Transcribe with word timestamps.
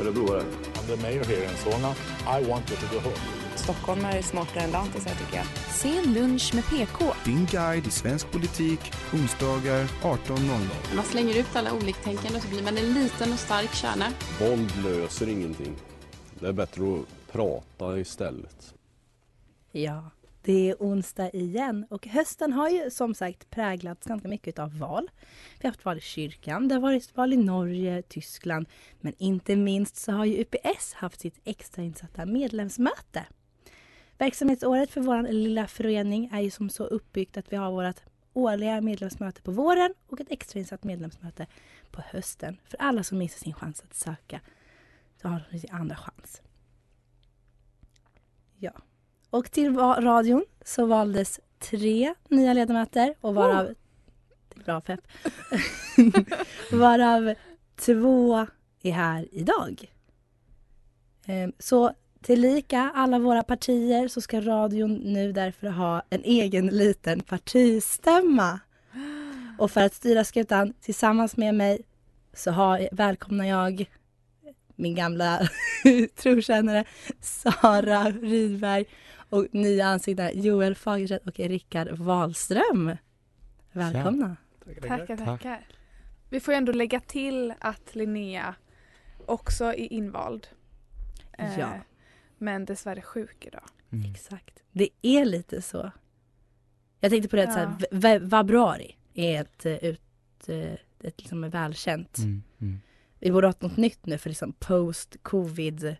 örebroare. 0.00 0.42
I'm 0.42 0.86
the 0.86 0.96
mayor 1.02 1.24
here 1.24 1.44
in 1.44 1.56
Solna. 1.56 1.94
I 2.26 2.48
want 2.50 2.70
you 2.70 2.76
to 2.80 2.94
go 2.94 3.00
home. 3.00 3.42
Stockholm 3.56 4.04
är 4.04 4.22
smartare 4.22 4.62
än 4.64 4.70
lantisar 4.70 5.10
tycker 5.14 5.36
jag. 5.36 5.46
Sen 5.74 6.14
lunch 6.14 6.54
med 6.54 6.64
PK. 6.64 7.14
Din 7.24 7.46
guide 7.46 7.86
i 7.86 7.90
svensk 7.90 8.30
politik, 8.32 8.80
onsdagar 9.12 9.84
18.00. 10.02 10.96
Man 10.96 11.04
slänger 11.04 11.38
ut 11.38 11.56
alla 11.56 11.72
oliktänkande 11.72 12.40
så 12.40 12.48
blir 12.48 12.62
man 12.62 12.76
en 12.78 12.92
liten 12.92 13.32
och 13.32 13.38
stark 13.38 13.74
kärna. 13.74 14.06
Våld 14.40 14.72
löser 14.84 15.28
ingenting. 15.28 15.76
Det 16.40 16.48
är 16.48 16.52
bättre 16.52 16.82
att 16.94 17.32
prata 17.32 17.98
istället. 17.98 18.74
Ja, 19.72 20.10
det 20.42 20.70
är 20.70 20.76
onsdag 20.78 21.30
igen 21.30 21.86
och 21.90 22.06
hösten 22.06 22.52
har 22.52 22.68
ju 22.68 22.90
som 22.90 23.14
sagt 23.14 23.50
präglats 23.50 24.06
ganska 24.06 24.28
mycket 24.28 24.58
av 24.58 24.78
val. 24.78 25.10
Vi 25.60 25.66
har 25.66 25.72
haft 25.72 25.84
val 25.84 25.98
i 25.98 26.00
kyrkan, 26.00 26.68
det 26.68 26.74
har 26.74 26.82
varit 26.82 27.16
val 27.16 27.32
i 27.32 27.36
Norge, 27.36 28.02
Tyskland, 28.02 28.66
men 29.00 29.14
inte 29.18 29.56
minst 29.56 29.96
så 29.96 30.12
har 30.12 30.24
ju 30.24 30.40
UPS 30.40 30.92
haft 30.94 31.20
sitt 31.20 31.40
extrainsatta 31.44 32.26
medlemsmöte. 32.26 33.26
Verksamhetsåret 34.18 34.90
för 34.90 35.00
vår 35.00 35.22
lilla 35.32 35.66
förening 35.66 36.30
är 36.32 36.40
ju 36.40 36.50
som 36.50 36.70
så 36.70 36.84
uppbyggt 36.84 37.36
att 37.36 37.52
vi 37.52 37.56
har 37.56 37.70
vårt 37.70 38.00
årliga 38.32 38.80
medlemsmöte 38.80 39.42
på 39.42 39.50
våren 39.50 39.94
och 40.06 40.20
ett 40.20 40.30
extrainsatt 40.30 40.84
medlemsmöte 40.84 41.46
på 41.90 42.02
hösten. 42.02 42.56
För 42.64 42.76
alla 42.80 43.02
som 43.02 43.18
missar 43.18 43.38
sin 43.38 43.54
chans 43.54 43.82
att 43.84 43.94
söka 43.94 44.40
så 45.22 45.28
har 45.28 45.48
de 45.50 45.58
sin 45.58 45.70
andra 45.70 45.96
chans. 45.96 46.42
Ja. 48.58 48.72
Och 49.32 49.50
till 49.50 49.76
radion 49.76 50.44
så 50.64 50.86
valdes 50.86 51.40
tre 51.58 52.14
nya 52.28 52.52
ledamöter 52.52 53.14
och 53.20 53.34
varav... 53.34 53.66
Oh. 53.66 53.72
Bra 54.64 54.80
pepp. 54.80 55.00
varav 56.72 57.34
två 57.76 58.46
är 58.82 58.92
här 58.92 59.28
idag. 59.32 59.92
Så 61.58 61.92
tillika 62.22 62.92
alla 62.94 63.18
våra 63.18 63.42
partier 63.42 64.08
så 64.08 64.20
ska 64.20 64.40
radion 64.40 64.94
nu 64.94 65.32
därför 65.32 65.66
ha 65.66 66.02
en 66.10 66.24
egen 66.24 66.66
liten 66.66 67.20
partistämma. 67.20 68.60
Och 69.58 69.70
för 69.70 69.80
att 69.80 69.94
styra 69.94 70.24
skutan 70.24 70.72
tillsammans 70.80 71.36
med 71.36 71.54
mig 71.54 71.80
så 72.32 72.50
har, 72.50 72.88
välkomnar 72.92 73.44
jag 73.44 73.90
min 74.76 74.94
gamla 74.94 75.48
trotjänare 76.16 76.84
Sara 77.20 78.10
Rydberg 78.10 78.86
och 79.32 79.46
nya 79.52 79.86
ansikten 79.86 80.42
Joel 80.42 80.74
Fagerstedt 80.74 81.26
och 81.26 81.38
Rickard 81.38 81.88
Wahlström. 81.90 82.96
Välkomna! 83.72 84.36
Tackar, 84.88 85.16
tackar. 85.16 85.66
Vi 86.28 86.40
får 86.40 86.52
ändå 86.52 86.72
lägga 86.72 87.00
till 87.00 87.54
att 87.58 87.94
Linnea 87.94 88.54
också 89.26 89.64
är 89.64 89.92
invald. 89.92 90.46
Ja. 91.38 91.44
Eh, 91.44 91.68
men 92.38 92.64
dessvärre 92.64 93.02
sjuk 93.02 93.46
idag. 93.46 93.64
Mm. 93.92 94.10
Exakt. 94.10 94.62
Det 94.72 94.88
är 95.02 95.24
lite 95.24 95.62
så. 95.62 95.90
Jag 97.00 97.10
tänkte 97.10 97.28
på 97.28 97.36
det 97.36 97.42
att 97.42 97.56
ja. 97.56 97.88
så 98.00 98.06
här, 98.06 98.18
vabruari 98.18 98.96
är 99.14 99.40
ett, 99.40 99.66
ut, 99.66 100.48
ett 101.02 101.20
liksom 101.20 101.50
välkänt. 101.50 102.18
Mm, 102.18 102.42
mm. 102.60 102.80
Vi 103.18 103.32
borde 103.32 103.46
ha 103.46 103.54
något 103.58 103.76
nytt 103.76 104.06
nu 104.06 104.18
för 104.18 104.30
liksom 104.30 104.52
post-covid 104.52 105.96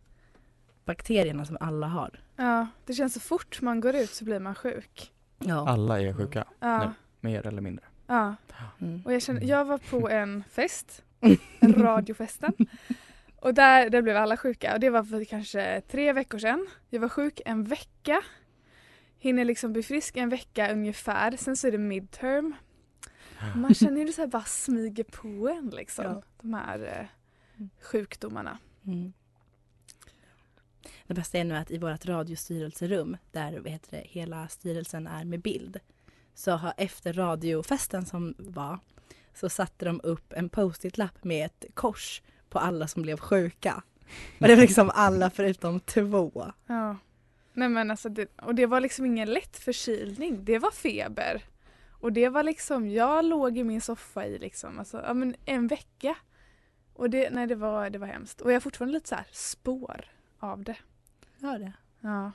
bakterierna 0.84 1.44
som 1.44 1.56
alla 1.60 1.86
har. 1.86 2.20
Ja, 2.36 2.66
det 2.86 2.92
känns 2.92 3.14
så 3.14 3.20
fort 3.20 3.62
man 3.62 3.80
går 3.80 3.94
ut 3.94 4.10
så 4.10 4.24
blir 4.24 4.40
man 4.40 4.54
sjuk. 4.54 5.12
Ja. 5.38 5.68
Alla 5.68 6.00
är 6.00 6.14
sjuka 6.14 6.44
ja. 6.60 6.78
nu, 6.84 6.92
mer 7.20 7.46
eller 7.46 7.62
mindre. 7.62 7.84
Ja, 8.06 8.34
mm. 8.80 9.02
och 9.04 9.12
jag, 9.12 9.22
känner, 9.22 9.42
jag 9.42 9.64
var 9.64 9.78
på 9.78 10.08
en 10.10 10.44
fest, 10.50 11.04
radiofesten. 11.60 12.52
Och 13.42 13.54
där, 13.54 13.90
där 13.90 14.02
blev 14.02 14.16
alla 14.16 14.36
sjuka 14.36 14.74
och 14.74 14.80
det 14.80 14.90
var 14.90 15.02
för 15.04 15.24
kanske 15.24 15.80
tre 15.80 16.12
veckor 16.12 16.38
sedan. 16.38 16.66
Jag 16.90 17.00
var 17.00 17.08
sjuk 17.08 17.40
en 17.44 17.64
vecka. 17.64 18.22
Hinner 19.18 19.44
liksom 19.44 19.72
bli 19.72 19.82
frisk 19.82 20.16
en 20.16 20.28
vecka 20.28 20.72
ungefär. 20.72 21.36
Sen 21.36 21.56
så 21.56 21.66
är 21.66 21.72
det 21.72 21.78
midterm. 21.78 22.54
Man 23.56 23.74
känner 23.74 23.98
ju 23.98 24.04
det 24.04 24.12
så 24.12 24.20
här 24.20 24.28
bara 24.28 24.44
smyger 24.44 25.04
på 25.04 25.48
en 25.48 25.70
liksom. 25.70 26.04
Ja. 26.04 26.22
De 26.42 26.54
här 26.54 27.08
eh, 27.58 27.66
sjukdomarna. 27.82 28.58
Mm. 28.86 29.12
Det 31.06 31.14
bästa 31.14 31.38
är 31.38 31.44
nu 31.44 31.56
att 31.56 31.70
i 31.70 31.78
vårt 31.78 32.06
radiostyrelserum 32.06 33.16
där 33.32 33.58
vad 33.58 33.72
heter 33.72 33.90
det, 33.90 34.06
hela 34.08 34.48
styrelsen 34.48 35.06
är 35.06 35.24
med 35.24 35.40
bild 35.40 35.80
så 36.34 36.50
har 36.50 36.72
efter 36.76 37.12
radiofesten 37.12 38.06
som 38.06 38.34
var 38.38 38.78
så 39.34 39.48
satte 39.48 39.84
de 39.84 40.00
upp 40.02 40.32
en 40.32 40.48
post-it-lapp 40.48 41.24
med 41.24 41.46
ett 41.46 41.64
kors 41.74 42.22
på 42.48 42.58
alla 42.58 42.88
som 42.88 43.02
blev 43.02 43.18
sjuka. 43.18 43.82
Och 44.40 44.48
det 44.48 44.54
var 44.54 44.62
liksom 44.62 44.90
alla 44.94 45.30
förutom 45.30 45.80
två. 45.80 46.52
Ja. 46.66 46.96
Nej 47.52 47.68
men 47.68 47.90
alltså 47.90 48.08
det, 48.08 48.26
och 48.42 48.54
det 48.54 48.66
var 48.66 48.80
liksom 48.80 49.06
ingen 49.06 49.32
lätt 49.32 49.56
förkylning. 49.56 50.44
Det 50.44 50.58
var 50.58 50.70
feber. 50.70 51.44
Och 51.90 52.12
det 52.12 52.28
var 52.28 52.42
liksom, 52.42 52.88
jag 52.88 53.24
låg 53.24 53.58
i 53.58 53.64
min 53.64 53.80
soffa 53.80 54.26
i 54.26 54.38
liksom, 54.38 54.78
alltså, 54.78 55.02
ja, 55.06 55.14
men 55.14 55.34
en 55.44 55.66
vecka. 55.66 56.16
Och 56.94 57.10
det, 57.10 57.30
nej 57.30 57.46
det 57.46 57.54
var, 57.54 57.90
det 57.90 57.98
var 57.98 58.06
hemskt. 58.06 58.40
Och 58.40 58.50
jag 58.50 58.54
har 58.54 58.60
fortfarande 58.60 58.92
lite 58.92 59.08
så 59.08 59.14
här 59.14 59.26
spår 59.32 60.04
av 60.42 60.64
det. 60.64 60.76
Ja 61.38 61.58
det? 61.58 61.72
Ja. 62.00 62.32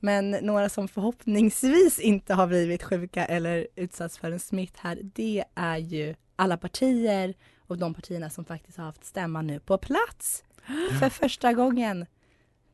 Men 0.00 0.30
några 0.30 0.68
som 0.68 0.88
förhoppningsvis 0.88 1.98
inte 1.98 2.34
har 2.34 2.46
blivit 2.46 2.82
sjuka 2.82 3.24
eller 3.24 3.66
utsatts 3.76 4.18
för 4.18 4.32
en 4.32 4.40
smitt 4.40 4.76
här, 4.76 5.00
det 5.02 5.44
är 5.54 5.76
ju 5.76 6.14
alla 6.36 6.56
partier 6.56 7.34
och 7.58 7.78
de 7.78 7.94
partierna 7.94 8.30
som 8.30 8.44
faktiskt 8.44 8.78
har 8.78 8.84
haft 8.84 9.04
stämma 9.04 9.42
nu 9.42 9.60
på 9.60 9.78
plats 9.78 10.44
för 11.00 11.08
första 11.20 11.52
gången 11.52 12.06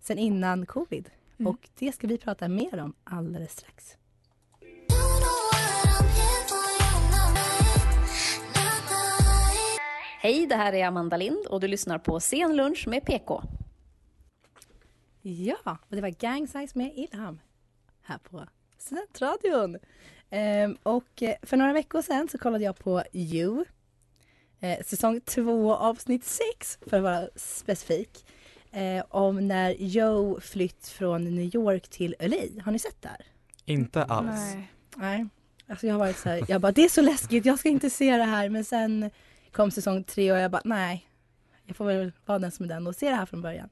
sen 0.01 0.19
innan 0.19 0.67
covid. 0.67 1.11
Mm. 1.39 1.53
Och 1.53 1.69
det 1.79 1.93
ska 1.93 2.07
vi 2.07 2.19
prata 2.19 2.49
mer 2.49 2.81
om 2.81 2.95
alldeles 3.05 3.53
strax. 3.53 3.97
Hej, 10.21 10.47
det 10.47 10.57
här 10.57 10.73
är 10.73 10.87
Amanda 10.87 11.17
Lind 11.17 11.47
och 11.47 11.61
du 11.61 11.69
lyssnar 11.69 11.99
på 11.99 12.21
Sen 12.21 12.57
lunch 12.57 12.89
med 12.89 13.05
PK. 13.05 13.43
Ja, 15.27 15.79
och 15.89 15.97
det 15.97 16.03
var 16.03 16.09
Gang 16.09 16.49
Size 16.49 16.79
med 16.79 16.93
Ilham 16.97 17.41
här 18.03 18.19
på 18.19 18.47
Studentradion. 18.79 19.79
Ehm, 20.31 20.77
och 20.83 21.23
eh, 21.23 21.35
för 21.43 21.57
några 21.57 21.73
veckor 21.73 22.03
sedan 22.03 22.29
så 22.29 22.39
kollade 22.39 22.65
jag 22.65 22.79
på 22.79 23.03
You. 23.13 23.65
Eh, 24.61 24.85
säsong 24.85 25.21
2 25.21 25.75
avsnitt 25.75 26.25
6 26.25 26.79
för 26.87 26.97
att 26.97 27.03
vara 27.03 27.29
specifik. 27.37 28.27
Eh, 28.73 29.05
om 29.09 29.49
när 29.49 29.71
Joe 29.71 30.41
flytt 30.41 30.89
från 30.89 31.25
New 31.25 31.55
York 31.55 31.89
till 31.89 32.15
LA. 32.21 32.63
Har 32.65 32.73
ni 32.73 32.79
sett 32.79 33.03
det 33.03 33.09
här? 33.09 33.27
Inte 33.65 34.05
alls. 34.05 34.55
Nej. 34.55 34.71
Nej. 34.97 35.27
Alltså 35.69 35.87
jag 35.87 35.95
har 35.95 35.99
varit 35.99 36.19
så 36.19 36.29
här, 36.29 36.45
jag 36.49 36.61
bara 36.61 36.73
det 36.73 36.85
är 36.85 36.89
så 36.89 37.03
läskigt, 37.03 37.47
jag 37.47 37.59
ska 37.59 37.69
inte 37.69 37.91
se 37.91 38.17
det 38.17 38.25
här. 38.25 38.49
Men 38.49 38.65
sen 38.65 39.11
kom 39.53 39.71
säsong 39.71 40.05
3 40.05 40.33
och 40.33 40.39
jag 40.39 40.51
bara 40.51 40.63
nej. 40.65 41.09
Jag 41.67 41.77
får 41.77 41.85
väl 41.85 42.13
vara 42.27 42.39
den 42.39 42.51
som 42.51 42.65
är 42.65 42.69
den 42.69 42.87
och 42.87 42.97
se 42.97 43.11
det 43.11 43.17
här 43.17 43.27
från 43.27 43.43
början. 43.43 43.69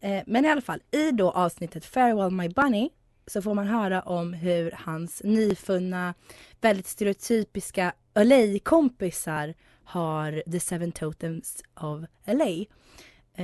Eh, 0.00 0.22
men 0.26 0.44
i 0.44 0.48
alla 0.48 0.60
fall, 0.60 0.82
i 0.90 1.10
då 1.10 1.30
avsnittet 1.30 1.84
Farewell 1.84 2.30
My 2.30 2.48
Bunny 2.48 2.90
så 3.26 3.42
får 3.42 3.54
man 3.54 3.66
höra 3.66 4.02
om 4.02 4.32
hur 4.32 4.70
hans 4.70 5.22
nyfunna, 5.24 6.14
väldigt 6.60 6.86
stereotypiska 6.86 7.92
LA-kompisar 8.14 9.54
har 9.84 10.42
The 10.52 10.60
Seven 10.60 10.92
Totems 10.92 11.62
of 11.74 12.04
LA. 12.26 12.64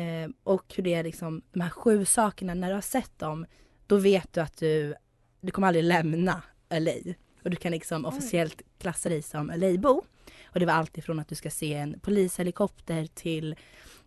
Eh, 0.01 0.31
och 0.45 0.75
hur 0.77 0.83
det 0.83 0.95
är 0.95 1.05
liksom, 1.05 1.43
de 1.53 1.61
här 1.61 1.71
sju 1.71 2.05
sakerna, 2.05 2.55
när 2.55 2.69
du 2.69 2.75
har 2.75 2.81
sett 2.81 3.19
dem, 3.19 3.47
då 3.87 3.97
vet 3.97 4.33
du 4.33 4.41
att 4.41 4.57
du, 4.57 4.95
du 5.41 5.51
kommer 5.51 5.69
aldrig 5.69 5.85
lämna 5.85 6.43
LA. 6.71 7.15
Och 7.43 7.51
du 7.51 7.57
kan 7.57 7.73
liksom 7.73 8.05
officiellt 8.05 8.63
klassa 8.79 9.09
dig 9.09 9.23
som 9.23 9.53
LA-bo. 9.57 10.03
Och 10.45 10.61
det 10.61 10.67
var 10.67 10.73
allt 10.73 10.99
ifrån 10.99 11.21
att 11.21 11.29
du 11.29 11.35
ska 11.35 11.51
se 11.51 11.75
en 11.75 12.01
polishelikopter 12.01 13.07
till 13.15 13.57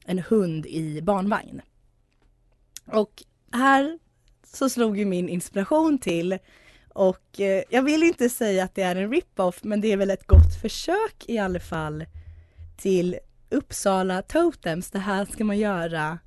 en 0.05 0.19
hund 0.19 0.65
i 0.65 1.01
barnvagn. 1.01 1.61
Och 2.87 3.23
här 3.51 3.99
så 4.43 4.69
slog 4.69 4.97
ju 4.97 5.05
min 5.05 5.29
inspiration 5.29 5.97
till 5.97 6.37
och 6.89 7.39
eh, 7.39 7.63
jag 7.69 7.81
vill 7.81 8.03
inte 8.03 8.29
säga 8.29 8.63
att 8.63 8.75
det 8.75 8.81
är 8.81 8.95
en 8.95 9.11
rip-off 9.11 9.63
men 9.63 9.81
det 9.81 9.91
är 9.91 9.97
väl 9.97 10.09
ett 10.09 10.27
gott 10.27 10.61
försök 10.61 11.25
i 11.25 11.37
alla 11.37 11.59
fall 11.59 12.05
till 12.77 13.19
Uppsala 13.49 14.21
Totems. 14.21 14.91
Det 14.91 14.99
här 14.99 15.25
ska 15.25 15.43
man 15.43 15.57
göra 15.57 16.19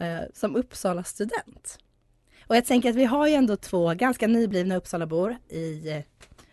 eh, 0.00 0.20
som 0.34 0.56
Uppsala 0.56 1.04
student. 1.04 1.78
Och 2.46 2.56
jag 2.56 2.64
tänker 2.64 2.90
att 2.90 2.96
vi 2.96 3.04
har 3.04 3.28
ju 3.28 3.34
ändå 3.34 3.56
två 3.56 3.94
ganska 3.94 4.26
nyblivna 4.26 4.76
Uppsalabor 4.76 5.36
i 5.48 5.90
eh, 5.90 6.02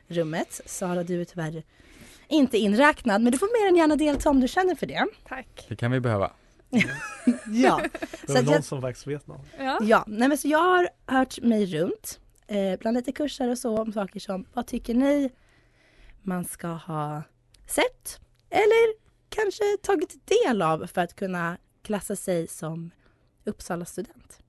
rummet. 0.07 0.61
Sara, 0.65 1.03
du 1.03 1.21
är 1.21 1.25
tyvärr 1.25 1.63
inte 2.27 2.57
inräknad, 2.57 3.21
men 3.21 3.31
du 3.31 3.37
får 3.37 3.63
mer 3.63 3.69
än 3.69 3.75
gärna 3.75 3.95
delta 3.95 4.29
om 4.29 4.39
du 4.39 4.47
känner 4.47 4.75
för 4.75 4.85
det. 4.85 5.07
Tack. 5.27 5.65
Det 5.69 5.75
kan 5.75 5.91
vi 5.91 5.99
behöva. 5.99 6.31
ja. 7.47 7.81
Det 8.27 8.33
är 8.33 8.43
någon 8.43 8.63
som 8.63 8.81
faktiskt 8.81 9.07
vet 9.07 9.27
någon. 9.27 9.45
Ja. 9.57 9.79
Ja, 9.81 10.03
nej 10.07 10.27
men 10.27 10.37
så 10.37 10.47
jag 10.47 10.59
har 10.59 10.89
hört 11.05 11.41
mig 11.41 11.65
runt 11.65 12.19
eh, 12.47 12.79
bland 12.79 12.97
lite 12.97 13.11
kurser 13.11 13.49
och 13.49 13.57
så 13.57 13.77
om 13.81 13.93
saker 13.93 14.19
som 14.19 14.45
vad 14.53 14.67
tycker 14.67 14.93
ni 14.93 15.29
man 16.21 16.45
ska 16.45 16.67
ha 16.67 17.23
sett 17.67 18.19
eller 18.49 18.95
kanske 19.29 19.63
tagit 19.83 20.27
del 20.27 20.61
av 20.61 20.87
för 20.87 21.01
att 21.01 21.15
kunna 21.15 21.57
klassa 21.81 22.15
sig 22.15 22.47
som 22.47 22.91
Uppsala 23.43 23.85
student. 23.85 24.39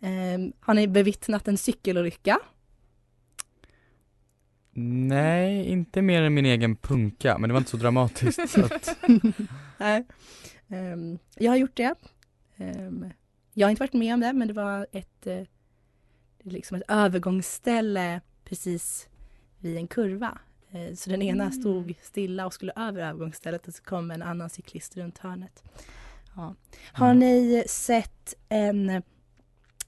Eh, 0.00 0.54
har 0.60 0.74
ni 0.74 0.88
bevittnat 0.88 1.48
en 1.48 1.58
cykelolycka? 1.58 2.38
Nej, 4.80 5.66
inte 5.66 6.02
mer 6.02 6.22
än 6.22 6.34
min 6.34 6.46
egen 6.46 6.76
punka, 6.76 7.38
men 7.38 7.48
det 7.48 7.54
var 7.54 7.58
inte 7.58 7.70
så 7.70 7.76
dramatiskt. 7.76 8.50
så 8.50 8.64
att... 8.64 8.96
Nej. 9.78 10.04
Ehm, 10.68 11.18
jag 11.34 11.52
har 11.52 11.56
gjort 11.56 11.76
det. 11.76 11.94
Ehm, 12.56 13.10
jag 13.54 13.66
har 13.66 13.70
inte 13.70 13.82
varit 13.82 13.92
med 13.92 14.14
om 14.14 14.20
det, 14.20 14.32
men 14.32 14.48
det 14.48 14.54
var 14.54 14.86
ett, 14.92 15.26
eh, 15.26 15.42
liksom 16.42 16.76
ett 16.76 16.82
övergångsställe 16.88 18.20
precis 18.44 19.08
vid 19.58 19.76
en 19.76 19.88
kurva. 19.88 20.38
Eh, 20.70 20.94
så 20.94 21.10
den 21.10 21.22
ena 21.22 21.50
stod 21.50 21.94
stilla 22.02 22.46
och 22.46 22.54
skulle 22.54 22.72
över 22.76 23.02
övergångsstället 23.02 23.68
och 23.68 23.74
så 23.74 23.82
kom 23.82 24.10
en 24.10 24.22
annan 24.22 24.50
cyklist 24.50 24.96
runt 24.96 25.18
hörnet. 25.18 25.62
Ja. 26.36 26.54
Har 26.92 27.14
ni 27.14 27.64
sett 27.68 28.34
en 28.48 29.02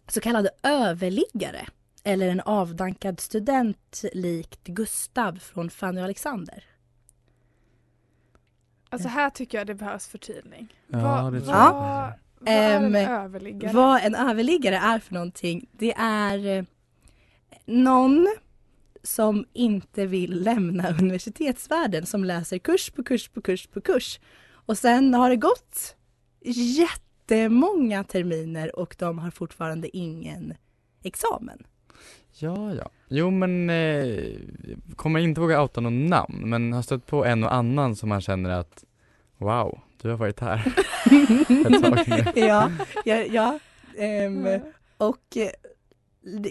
så 0.09 0.21
kallad 0.21 0.49
överliggare? 0.63 1.67
Eller 2.05 2.29
en 2.29 2.41
avdankad 2.41 3.21
student 3.21 4.05
likt 4.13 4.65
Gustav 4.65 5.39
från 5.39 5.71
Fanny 5.71 6.01
och 6.01 6.05
Alexander? 6.05 6.65
Alltså 8.91 9.09
här 9.09 9.31
tycker 9.31 9.59
jag 9.59 9.67
det 9.67 9.75
behövs 9.75 10.09
förtydning. 10.09 10.75
Ja, 10.87 10.99
vad, 10.99 11.33
det 11.33 11.41
tror 11.41 11.53
vad, 11.53 11.67
jag. 11.67 12.13
vad 12.39 12.55
är 12.55 12.77
en 12.77 12.95
Ehm, 12.95 13.11
överliggare? 13.11 13.73
Vad 13.73 14.03
en 14.05 14.15
överliggare 14.15 14.77
är 14.77 14.99
för 14.99 15.15
någonting, 15.15 15.67
det 15.73 15.95
är 15.97 16.47
eh, 16.59 16.65
någon 17.67 18.29
som 19.03 19.45
inte 19.53 20.07
vill 20.07 20.43
lämna 20.43 20.89
universitetsvärlden 21.01 22.07
som 22.07 22.25
läser 22.25 22.59
kurs 22.59 22.91
på 22.91 23.05
kurs 23.05 23.29
på 23.29 23.41
kurs 23.41 23.67
på 23.67 23.81
kurs. 23.81 24.21
Och 24.53 24.79
sen 24.79 25.15
har 25.15 25.31
det 25.31 25.37
gått 25.37 25.97
jättemånga 26.41 28.05
terminer 28.05 28.79
och 28.79 28.97
de 28.99 29.19
har 29.19 29.31
fortfarande 29.31 29.97
ingen 29.97 30.55
examen. 31.03 31.67
Ja, 32.33 32.75
ja. 32.75 32.91
Jo, 33.09 33.31
men 33.31 33.71
eh, 33.71 34.35
kommer 34.97 35.21
inte 35.21 35.41
våga 35.41 35.63
outa 35.63 35.81
någon 35.81 36.07
namn, 36.07 36.43
men 36.45 36.73
har 36.73 36.83
stött 36.83 37.07
på 37.07 37.25
en 37.25 37.45
och 37.45 37.55
annan 37.55 37.97
som 37.97 38.09
man 38.09 38.21
känner 38.21 38.51
att 38.51 38.85
wow, 39.39 39.81
du 40.03 40.11
har 40.11 40.17
varit 40.17 40.41
här 40.41 40.59
ett 41.67 41.83
tag 41.83 42.09
nu. 42.09 42.41
ja, 42.41 42.71
ja, 43.05 43.17
ja. 43.17 43.59
ehm, 43.99 44.61
och 44.97 45.37
eh, 45.37 45.51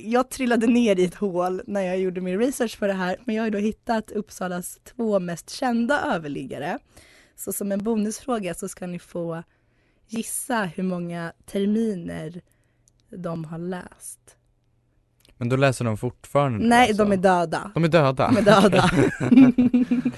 jag 0.02 0.30
trillade 0.30 0.68
ner 0.68 1.00
i 1.00 1.06
ett 1.06 1.16
hål 1.16 1.62
när 1.68 1.82
jag 1.82 2.00
gjorde 2.00 2.22
min 2.22 2.40
research 2.40 2.80
på 2.80 2.88
det 2.88 2.94
här, 2.94 3.18
men 3.26 3.36
jag 3.36 3.44
har 3.44 3.50
då 3.50 3.58
hittat 3.58 4.12
Uppsalas 4.12 4.80
två 4.84 5.20
mest 5.20 5.50
kända 5.50 6.02
överliggare. 6.02 6.80
Så 7.36 7.54
som 7.54 7.72
en 7.72 7.84
bonusfråga 7.84 8.54
så 8.54 8.68
ska 8.68 8.88
ni 8.88 9.00
få 9.00 9.44
gissa 10.08 10.64
hur 10.64 10.84
många 10.84 11.34
terminer 11.46 12.42
de 13.10 13.46
har 13.46 13.58
läst. 13.58 14.39
Men 15.40 15.50
då 15.50 15.56
läser 15.56 15.86
de 15.86 15.98
fortfarande? 15.98 16.68
Nej, 16.68 16.88
alltså. 16.88 17.04
de 17.04 17.12
är 17.12 17.18
döda. 17.18 17.72
De 17.74 17.84
är 17.84 17.88
döda? 17.88 18.28
De 18.28 18.38
är 18.38 18.42
döda. 18.42 18.90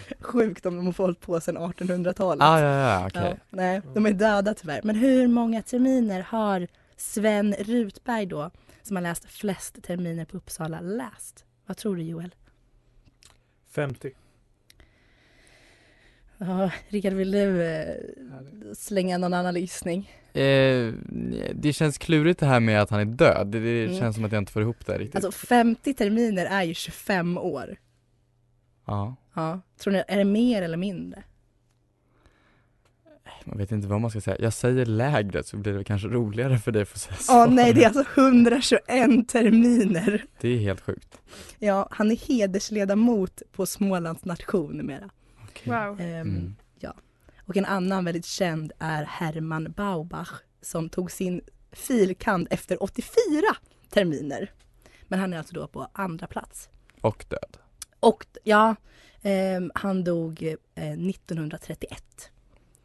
Sjukt 0.20 0.66
om 0.66 0.76
de 0.76 0.86
har 0.86 0.94
hållit 0.94 1.20
på 1.22 1.42
sedan 1.42 1.58
1800-talet. 1.58 2.44
Ah, 2.44 2.60
ja, 2.60 3.00
ja, 3.00 3.08
okej. 3.08 3.40
nej, 3.50 3.82
de 3.94 4.06
är 4.06 4.14
döda 4.14 4.54
tyvärr. 4.54 4.82
Men 4.84 4.96
hur 4.96 5.28
många 5.28 5.62
terminer 5.62 6.22
har 6.22 6.68
Sven 6.98 7.56
Rutberg 7.60 8.26
då, 8.26 8.52
som 8.84 8.96
har 8.96 9.04
läst 9.04 9.26
flest 9.26 9.84
terminer 9.84 10.26
på 10.26 10.38
Uppsala, 10.38 10.82
läst? 10.82 11.46
Vad 11.66 11.78
tror 11.78 11.96
du 11.96 12.04
Joel? 12.04 12.36
50. 13.72 14.12
Ja, 16.44 16.72
Rickard, 16.90 17.14
vill 17.14 17.32
du 17.32 17.64
eh, 17.64 17.96
slänga 18.78 19.18
någon 19.18 19.34
annan 19.34 19.56
gissning? 19.56 20.12
Eh, 20.34 20.94
det 21.54 21.74
känns 21.76 21.98
klurigt 21.98 22.40
det 22.40 22.46
här 22.46 22.60
med 22.60 22.82
att 22.82 22.90
han 22.90 23.00
är 23.00 23.06
död. 23.06 23.48
Det, 23.48 23.60
det 23.60 23.84
Mm. 23.86 24.00
känns 24.00 24.16
som 24.16 24.26
att 24.26 24.32
jag 24.32 24.42
inte 24.42 24.52
får 24.52 24.62
ihop 24.62 24.86
det 24.86 24.98
riktigt. 24.98 25.16
Alltså 25.26 25.32
50 25.48 25.94
terminer 25.94 26.46
är 26.46 26.64
ju 26.64 26.74
25 26.74 27.38
år. 27.38 27.78
Ja, 28.86 29.16
Ja. 29.34 29.62
Tror 29.80 29.94
ni, 29.94 30.04
är 30.08 30.18
det 30.18 30.24
mer 30.26 30.62
eller 30.62 30.78
mindre? 30.78 31.24
man 33.46 33.58
vet 33.58 33.72
inte 33.72 33.88
vad 33.88 34.02
man 34.02 34.10
ska 34.10 34.22
säga. 34.22 34.38
Jag 34.40 34.54
säger 34.54 34.86
lägre 34.86 35.44
så 35.44 35.58
blir 35.58 35.74
det 35.74 35.84
kanske 35.84 36.08
roligare 36.08 36.58
för 36.58 36.72
dig 36.72 36.82
att 36.82 36.88
få 36.90 37.00
säga 37.00 37.16
Ja, 37.28 37.46
så. 37.46 37.52
nej 37.52 37.74
det 37.74 37.84
är 37.84 37.88
alltså 37.88 38.22
121 38.22 39.30
terminer. 39.30 40.26
Det 40.42 40.48
är 40.50 40.58
helt 40.58 40.82
sjukt. 40.82 41.22
Ja, 41.60 41.88
han 41.92 42.12
är 42.12 42.16
hedersledamot 42.16 43.42
på 43.52 43.66
Smålands 43.66 44.26
nation 44.26 44.78
numera. 44.78 45.10
Wow. 45.66 46.02
Ehm, 46.02 46.28
Mm. 46.28 46.56
Ja. 46.80 46.94
Och 47.46 47.58
en 47.58 47.66
annan 47.66 48.06
väldigt 48.06 48.26
känd 48.26 48.72
är 48.80 49.04
Hermann 49.04 49.72
Baubach 49.72 50.32
som 50.62 50.90
tog 50.90 51.12
sin 51.12 51.42
filkand 51.72 52.48
efter 52.52 52.84
84 52.84 53.16
terminer. 53.90 54.52
Men 55.08 55.20
han 55.20 55.34
är 55.34 55.38
alltså 55.38 55.54
då 55.54 55.68
på 55.68 55.88
andra 55.94 56.28
plats. 56.28 56.70
Och 57.02 57.26
död. 57.30 57.58
Och 58.00 58.26
ja, 58.44 58.76
ehm, 59.22 59.72
han 59.76 60.04
dog 60.04 60.44
eh, 60.76 60.92
1931. 60.92 62.32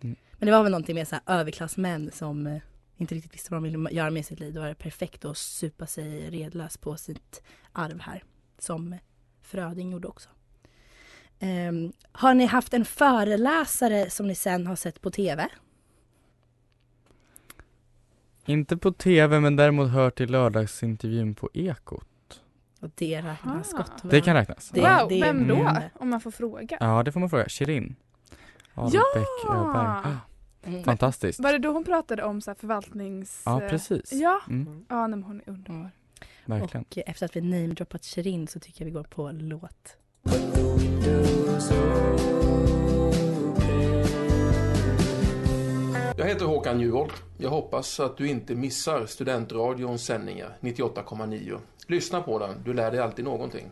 Mm. 0.01 0.17
Men 0.33 0.47
det 0.47 0.53
var 0.53 0.63
väl 0.63 0.73
någonting 0.73 0.95
med 0.95 1.09
så 1.09 1.15
här 1.15 1.41
överklassmän 1.41 2.11
som 2.13 2.47
eh, 2.47 2.63
inte 2.97 3.15
riktigt 3.15 3.35
visste 3.35 3.51
vad 3.51 3.63
de 3.63 3.71
ville 3.73 3.91
göra 3.91 4.11
med 4.11 4.27
sitt 4.27 4.41
liv. 4.41 4.55
Då 4.55 4.61
var 4.61 4.69
det 4.69 4.75
perfekt 4.75 5.25
att 5.25 5.37
supa 5.39 5.87
sig 5.87 6.31
redlös 6.31 6.77
på 6.77 6.97
sitt 6.97 7.43
arv 7.73 8.01
här. 8.01 8.25
Som 8.59 8.97
Fröding 9.41 9.91
gjorde 9.93 10.09
också. 10.09 10.29
Ehm, 11.41 11.93
har 12.13 12.35
ni 12.35 12.47
haft 12.47 12.75
en 12.75 12.85
föreläsare 12.85 14.11
som 14.11 14.27
ni 14.27 14.35
sen 14.35 14.67
har 14.67 14.77
sett 14.77 15.01
på 15.01 15.11
TV? 15.11 15.49
Inte 18.47 18.77
på 18.77 18.93
tv 18.93 19.41
men 19.41 19.57
däremot 19.57 19.91
hört 19.91 20.21
i 20.21 20.27
lördagsintervjun 20.27 21.35
på 21.35 21.51
Ekot. 21.55 22.41
Och 22.81 22.91
det 22.95 23.23
räknas 23.23 23.75
Ah. 23.75 23.77
gott 23.77 24.11
Det 24.11 24.21
kan 24.21 24.35
räknas. 24.35 24.71
Det- 24.71 24.81
wow, 24.81 25.09
det 25.09 25.21
vem 25.21 25.49
då? 25.49 25.55
mindre. 25.55 25.91
Om 25.95 26.09
man 26.11 26.21
får 26.21 26.31
fråga. 26.31 26.77
Ja, 26.81 27.03
det 27.03 27.13
får 27.13 27.21
man 27.21 27.31
fråga. 27.31 27.49
Shirin. 27.49 27.97
Ahlbeck 28.75 29.03
Öberg. 29.49 29.87
Ah, 29.87 30.03
Mm. 30.63 30.85
Fantastiskt. 30.85 31.41
Var 31.41 31.53
det 31.53 31.59
då 31.59 31.73
hon 31.73 31.85
pratade 31.85 32.23
om 32.23 32.41
så 32.41 32.51
här 32.51 32.57
förvaltnings... 32.57 33.43
Ja, 33.47 33.63
eh, 33.63 33.69
precis. 33.71 34.13
Ja, 34.13 34.41
Mm, 34.49 34.85
ja 34.89 35.07
nej, 35.07 35.11
men 35.19 35.23
hon 35.23 35.41
är 35.41 35.51
underbar. 35.51 35.91
verkligen. 36.45 36.85
Och 36.91 36.99
efter 37.07 37.25
att 37.27 37.37
vi 37.37 37.41
namedroppat 37.41 38.05
Shirin 38.05 38.47
så 38.49 38.61
tycker 38.61 38.81
jag 38.81 38.87
vi 38.87 38.91
går 38.91 39.03
på 39.05 39.31
låt. 39.33 39.97
Jag 46.19 46.27
heter 46.27 46.45
Håkan 46.45 46.81
Juholt. 46.81 47.23
Jag 47.39 47.51
hoppas 47.51 48.01
att 48.01 48.17
du 48.17 48.29
inte 48.29 48.55
missar 48.55 49.07
Studentradions 49.07 50.05
sändningar 50.05 50.57
98,9. 50.61 51.59
Lyssna 51.87 52.23
på 52.23 52.39
den, 52.39 52.63
du 52.65 52.75
lär 52.75 52.91
dig 52.91 53.01
alltid 53.01 53.25
någonting. 53.25 53.71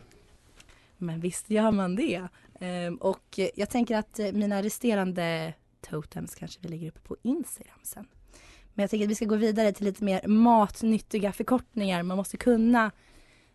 Men 0.97 1.19
visst 1.19 1.49
gör 1.49 1.71
man 1.71 1.95
det. 1.95 2.27
Ehm, 2.59 2.95
och 2.95 3.39
jag 3.55 3.69
tänker 3.69 3.97
att 3.97 4.19
eh, 4.19 4.31
mina 4.31 4.63
resterande 4.63 5.53
totems 5.81 6.35
kanske 6.35 6.59
vi 6.61 6.67
lägger 6.67 6.87
upp 6.87 7.03
på 7.03 7.17
Instagram 7.21 7.79
sen. 7.83 8.07
Men 8.73 8.83
jag 8.83 8.89
tänker 8.89 9.05
att 9.05 9.11
vi 9.11 9.15
ska 9.15 9.25
gå 9.25 9.35
vidare 9.35 9.71
till 9.71 9.85
lite 9.85 10.03
mer 10.03 10.27
matnyttiga 10.27 11.31
förkortningar 11.31 12.03
man 12.03 12.17
måste 12.17 12.37
kunna 12.37 12.91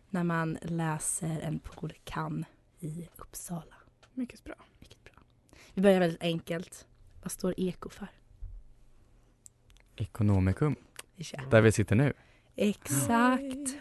när 0.09 0.23
man 0.23 0.57
läser 0.61 1.39
en 1.43 1.59
polkan 1.59 2.45
i 2.83 3.07
Uppsala. 3.17 3.75
Mycket 4.13 4.43
bra. 4.43 4.55
Vi 5.73 5.81
börjar 5.81 5.99
väldigt 5.99 6.23
enkelt. 6.23 6.87
Vad 7.21 7.31
står 7.31 7.53
eko 7.57 7.89
för? 7.89 8.07
Ekonomikum. 9.95 10.75
Kör. 11.19 11.41
Där 11.49 11.61
vi 11.61 11.71
sitter 11.71 11.95
nu. 11.95 12.13
Exakt. 12.55 13.75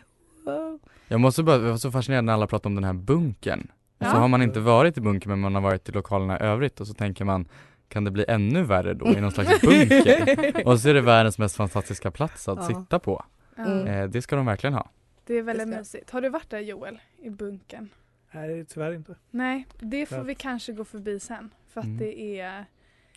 Wow. 0.45 0.79
Jag 1.09 1.21
måste 1.21 1.43
bara, 1.43 1.57
jag 1.57 1.63
var 1.71 1.77
så 1.77 1.91
fascinerad 1.91 2.25
när 2.25 2.33
alla 2.33 2.47
pratade 2.47 2.69
om 2.69 2.75
den 2.75 2.85
här 2.85 2.93
bunkern. 2.93 3.71
Ja. 3.99 4.11
Så 4.11 4.17
har 4.17 4.29
man 4.29 4.43
inte 4.43 4.61
varit 4.61 4.99
i 4.99 5.01
bunkern 5.01 5.31
men 5.31 5.39
man 5.41 5.55
har 5.55 5.63
varit 5.63 5.89
i 5.89 5.93
lokalerna 5.93 6.39
i 6.41 6.43
övrigt 6.43 6.81
och 6.81 6.87
så 6.87 6.95
tänker 6.95 7.25
man 7.25 7.49
kan 7.89 8.05
det 8.05 8.11
bli 8.11 8.25
ännu 8.29 8.63
värre 8.63 8.95
då 8.95 9.07
i 9.09 9.21
någon 9.21 9.31
slags 9.33 9.61
bunker? 9.63 10.67
och 10.67 10.81
så 10.81 10.89
är 10.89 10.95
det 10.95 11.01
världens 11.01 11.39
mest 11.39 11.57
fantastiska 11.57 12.11
plats 12.11 12.49
att 12.49 12.59
Ja. 12.59 12.67
sitta 12.67 12.99
på. 12.99 13.25
Mm. 13.57 13.87
Eh, 13.87 14.09
det 14.09 14.23
ska 14.23 14.37
de 14.37 14.47
verkligen 14.47 14.75
ha. 14.75 14.91
Det 15.27 15.35
är 15.35 15.43
väldigt 15.43 15.69
mysigt. 15.69 16.11
Har 16.11 16.21
du 16.21 16.29
varit 16.29 16.51
där 16.51 16.61
Joel? 16.61 16.99
I 17.19 17.31
bunkern? 17.31 17.89
Nej, 18.33 18.65
tyvärr 18.65 18.93
inte. 18.93 19.17
Nej, 19.31 19.67
det 19.79 20.07
får 20.07 20.25
vi 20.25 20.35
kanske 20.35 20.73
gå 20.73 20.85
förbi 20.85 21.21
sen. 21.21 21.55
För 21.69 21.81
att 21.81 21.87
Mm. 21.87 21.99
det 21.99 22.39
är 22.41 22.65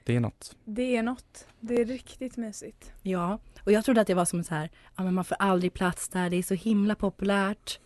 Det 0.03 0.15
är 0.15 0.19
något. 0.19 0.55
Det 0.65 0.95
är 0.97 1.03
något. 1.03 1.47
Det 1.59 1.75
är 1.81 1.85
riktigt 1.85 2.37
mysigt. 2.37 2.91
Ja, 3.01 3.39
och 3.63 3.71
jag 3.71 3.85
trodde 3.85 4.01
att 4.01 4.07
det 4.07 4.13
var 4.13 4.25
som 4.25 4.43
så 4.43 4.55
här, 4.55 4.69
ja 4.95 5.03
men 5.03 5.13
man 5.13 5.25
får 5.25 5.37
aldrig 5.39 5.73
plats 5.73 6.09
där, 6.09 6.29
det 6.29 6.35
är 6.37 6.43
så 6.43 6.53
himla 6.53 6.95
populärt. 6.95 7.79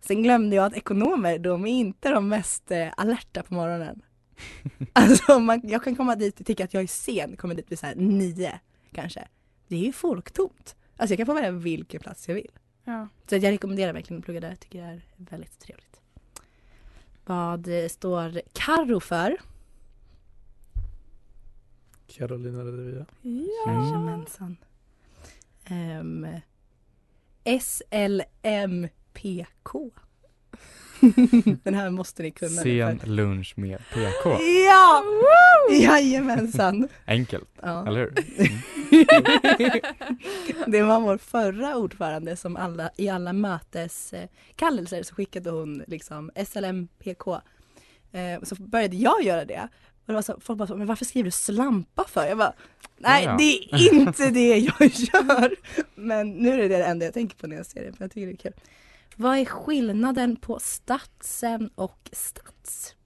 Sen 0.00 0.22
glömde 0.22 0.56
jag 0.56 0.64
att 0.66 0.76
ekonomer, 0.76 1.38
de 1.38 1.66
är 1.66 1.70
inte 1.70 2.08
de 2.10 2.28
mest 2.28 2.70
eh, 2.70 2.88
alerta 2.96 3.42
på 3.42 3.54
morgonen. 3.54 4.02
alltså 4.92 5.38
man, 5.38 5.60
jag 5.64 5.84
kan 5.84 5.96
komma 5.96 6.16
dit 6.16 6.40
och 6.40 6.46
tycka 6.46 6.64
att 6.64 6.74
jag 6.74 6.82
är 6.82 6.86
sen, 6.86 7.36
kommer 7.36 7.54
dit 7.54 7.72
vid 7.72 7.78
så 7.78 7.86
här 7.86 7.94
nio 7.94 8.60
kanske. 8.92 9.28
Det 9.68 9.76
är 9.76 9.80
ju 9.80 9.92
folktomt. 9.92 10.76
Alltså 10.96 11.12
jag 11.12 11.18
kan 11.18 11.26
få 11.26 11.34
välja 11.34 11.50
vilken 11.50 12.00
plats 12.00 12.28
jag 12.28 12.34
vill. 12.34 12.50
Ja. 12.84 13.08
Så 13.26 13.34
jag 13.36 13.44
rekommenderar 13.44 13.92
verkligen 13.92 14.18
att 14.18 14.24
plugga 14.24 14.40
där, 14.40 14.54
tycker 14.56 14.78
jag 14.78 14.88
är 14.88 15.02
väldigt 15.16 15.58
trevligt. 15.58 15.91
Vad 17.24 17.68
står 17.88 18.40
Karo 18.52 19.00
för? 19.00 19.36
Carolina 22.06 22.64
Redevia. 22.64 23.06
Jajamensan. 23.66 24.56
Um, 25.70 26.26
SLMPK. 27.60 29.10
Den 31.62 31.74
här 31.74 31.90
måste 31.90 32.22
ni 32.22 32.30
kunna. 32.30 32.62
Sen 32.62 33.00
lunch 33.04 33.52
med 33.56 33.78
PK. 33.94 34.38
Ja! 34.66 35.04
Jajamensan. 35.70 36.88
Enkelt, 37.06 37.48
Ja. 37.62 37.86
eller 37.86 38.00
hur? 38.00 38.12
Det 40.66 40.82
var 40.82 41.00
vår 41.00 41.18
förra 41.18 41.76
ordförande 41.76 42.36
som 42.36 42.56
alla, 42.56 42.90
i 42.96 43.08
alla 43.08 43.32
möteskallelser 43.32 45.02
så 45.02 45.14
skickade 45.14 45.50
hon 45.50 45.82
liksom 45.86 46.30
SLMPK. 46.46 47.28
Eh, 48.12 48.42
så 48.42 48.54
började 48.54 48.96
jag 48.96 49.22
göra 49.22 49.44
det. 49.44 49.68
Och 49.90 50.06
det 50.06 50.12
var 50.12 50.22
så, 50.22 50.40
folk 50.40 50.58
bara 50.58 50.66
så, 50.68 50.76
men 50.76 50.86
varför 50.86 51.04
skriver 51.04 51.24
du 51.24 51.30
slampa 51.30 52.04
för? 52.08 52.26
Jag 52.26 52.38
bara, 52.38 52.52
nej 52.98 53.24
Ja. 53.24 53.36
det 53.38 53.74
är 53.74 53.94
inte 53.94 54.30
det 54.30 54.48
jag 54.58 54.80
gör. 54.94 55.54
Men 55.94 56.30
nu 56.30 56.52
är 56.52 56.58
det 56.58 56.68
det 56.68 56.84
enda 56.84 57.04
jag 57.04 57.14
tänker 57.14 57.36
på 57.36 57.46
när 57.46 57.56
jag 57.56 57.66
ser 57.66 57.84
det, 57.86 57.92
för 57.92 58.04
jag 58.04 58.10
tycker 58.12 58.26
det 58.26 58.32
är 58.32 58.36
kul. 58.36 58.52
Vad 59.16 59.38
är 59.38 59.44
skillnaden 59.44 60.36
på 60.36 60.58
statsen 60.58 61.70
och 61.74 62.08
stats? 62.12 62.96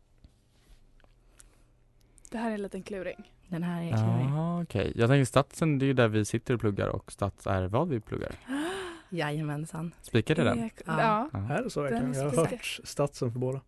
Det 2.30 2.38
här 2.38 2.50
är 2.50 2.54
en 2.54 2.62
liten 2.62 2.82
kluring. 2.82 3.32
Den 3.48 3.62
här 3.62 3.82
är 3.82 3.88
klurig. 3.90 4.36
Ja, 4.36 4.62
okej. 4.62 4.92
Jag 4.96 5.08
tänker 5.10 5.24
statsen, 5.24 5.78
det 5.78 5.84
är 5.84 5.86
ju 5.86 5.92
där 5.92 6.08
vi 6.08 6.24
sitter 6.24 6.54
och 6.54 6.60
pluggar 6.60 6.88
och 6.88 7.12
stats 7.12 7.46
är 7.46 7.62
vad 7.66 7.88
vi 7.88 8.00
pluggar. 8.00 8.32
Jajamensan. 9.10 9.92
Spikade 10.02 10.44
den? 10.44 10.70
Ja. 10.86 11.28
Ja. 11.32 11.54
Är 11.54 11.62
det 11.62 11.70
så 11.70 11.82
verkligen? 11.82 12.14
Jag 12.14 12.30
har 12.30 12.36
hört 12.36 12.80
statsen 12.84 13.32
för 13.32 13.38
båda. 13.38 13.60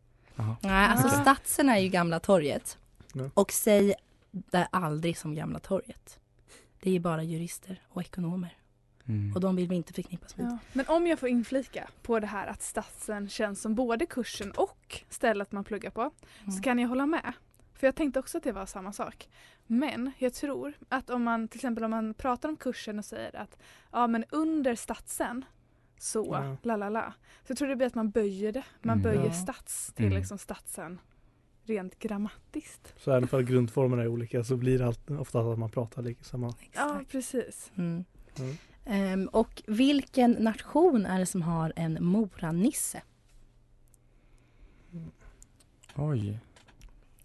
Nej, 0.60 0.88
alltså 0.88 1.06
Ah. 1.06 1.22
statsen 1.22 1.68
är 1.68 1.78
ju 1.78 1.88
Gamla 1.88 2.20
torget. 2.20 2.78
Ja. 3.12 3.30
Och 3.34 3.52
säg 3.52 3.94
där 4.30 4.66
aldrig 4.72 5.18
som 5.18 5.34
Gamla 5.34 5.58
torget. 5.58 6.18
Det 6.80 6.90
är 6.90 6.92
ju 6.94 7.00
bara 7.00 7.22
jurister 7.22 7.82
och 7.88 8.00
ekonomer. 8.02 8.56
Mm. 9.08 9.34
Och 9.34 9.40
de 9.40 9.56
vill 9.56 9.68
vi 9.68 9.76
inte 9.76 9.92
förknippas 9.92 10.36
med. 10.36 10.46
Ja. 10.46 10.58
Men 10.72 10.86
om 10.88 11.06
jag 11.06 11.18
får 11.18 11.28
inflika 11.28 11.88
på 12.02 12.20
det 12.20 12.26
här 12.26 12.46
att 12.46 12.62
statsen 12.62 13.28
känns 13.28 13.60
som 13.62 13.74
både 13.74 14.06
kursen 14.06 14.50
och 14.50 15.00
stället 15.08 15.52
man 15.52 15.64
pluggar 15.64 15.90
på 15.90 16.10
så 16.44 16.50
Mm. 16.50 16.62
kan 16.62 16.78
jag 16.78 16.88
hålla 16.88 17.06
med. 17.06 17.32
För 17.74 17.86
jag 17.86 17.94
tänkte 17.94 18.20
också 18.20 18.38
att 18.38 18.44
det 18.44 18.52
var 18.52 18.66
samma 18.66 18.92
sak. 18.92 19.28
Men 19.66 20.10
jag 20.18 20.34
tror 20.34 20.72
att 20.88 21.10
om 21.10 21.22
man 21.22 21.48
till 21.48 21.58
exempel 21.58 21.84
om 21.84 21.90
man 21.90 22.14
pratar 22.14 22.48
om 22.48 22.56
kursen 22.56 22.98
och 22.98 23.04
säger 23.04 23.36
att 23.36 23.58
ja 23.92 24.06
men 24.06 24.24
under 24.30 24.74
statsen 24.74 25.44
så 25.98 26.28
Ja. 26.32 26.56
la 26.62 26.76
la 26.76 26.88
la. 26.88 27.12
Så 27.46 27.50
jag 27.50 27.58
tror 27.58 27.68
det 27.68 27.76
blir 27.76 27.86
att 27.86 27.94
man 27.94 28.10
böjer 28.10 28.52
det. 28.52 28.64
Man 28.82 28.98
Mm. 28.98 29.02
böjer 29.02 29.26
Ja. 29.26 29.32
stats 29.32 29.92
till 29.92 30.04
Mm. 30.06 30.18
liksom 30.18 30.38
statsen 30.38 31.00
rent 31.64 31.98
grammatiskt. 31.98 32.94
Så 32.96 33.10
även 33.12 33.28
för 33.28 33.38
att 33.40 33.46
grundformerna 33.46 34.02
är 34.02 34.08
olika 34.08 34.44
så 34.44 34.56
blir 34.56 34.78
det 34.78 34.86
alltid, 34.86 35.18
ofta 35.18 35.40
att 35.40 35.58
man 35.58 35.70
pratar 35.70 36.02
lika 36.02 36.24
samma. 36.24 36.54
Ja 36.74 37.00
precis. 37.10 37.70
Mm. 37.76 38.04
Mm. 38.38 38.56
Ehm, 38.90 39.28
och 39.28 39.62
vilken 39.66 40.32
nation 40.32 41.06
är 41.06 41.18
det 41.18 41.26
som 41.26 41.42
har 41.42 41.72
en 41.76 42.04
Moranisse? 42.04 43.02
Oj. 45.94 46.40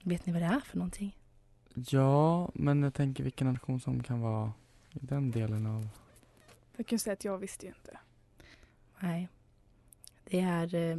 Vet 0.03 0.25
ni 0.25 0.33
vad 0.33 0.41
det 0.41 0.45
är 0.45 0.59
för 0.59 0.77
någonting? 0.77 1.17
Ja, 1.73 2.51
men 2.53 2.83
jag 2.83 2.93
tänker 2.93 3.23
vilken 3.23 3.47
nation 3.53 3.79
som 3.79 4.03
kan 4.03 4.21
vara 4.21 4.53
i 4.91 4.99
den 5.01 5.31
delen 5.31 5.65
av... 5.65 5.87
Jag 6.77 6.87
kan 6.87 6.99
säga 6.99 7.13
att 7.13 7.25
jag 7.25 7.37
visste 7.37 7.65
ju 7.65 7.71
inte. 7.71 7.97
Nej. 8.99 9.29
Det 10.23 10.39
är 10.39 10.75
eh, 10.75 10.97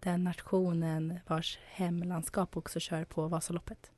den 0.00 0.24
nationen 0.24 1.18
vars 1.26 1.58
hemlandskap 1.64 2.56
också 2.56 2.80
kör 2.80 3.04
på 3.04 3.28
Vasaloppet. 3.28 3.92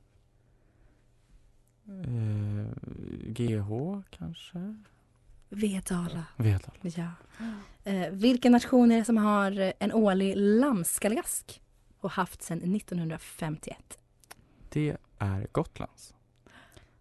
Eh, 1.85 2.65
GH 3.25 4.01
kanske? 4.09 4.75
Vedala. 5.53 6.25
Vedala. 6.37 6.73
Ja. 6.81 7.11
Eh, 7.83 8.09
vilken 8.11 8.51
nation 8.51 8.91
är 8.91 8.97
det 8.97 9.05
som 9.05 9.17
har 9.17 9.59
eh, 9.59 9.71
en 9.79 9.93
årlig 9.93 10.33
lammskalgask 10.37 11.61
och 11.99 12.11
haft 12.11 12.41
sedan 12.41 12.75
1951? 12.75 13.77
Det 14.69 14.97
är 15.19 15.47
Gotlands. 15.51 16.13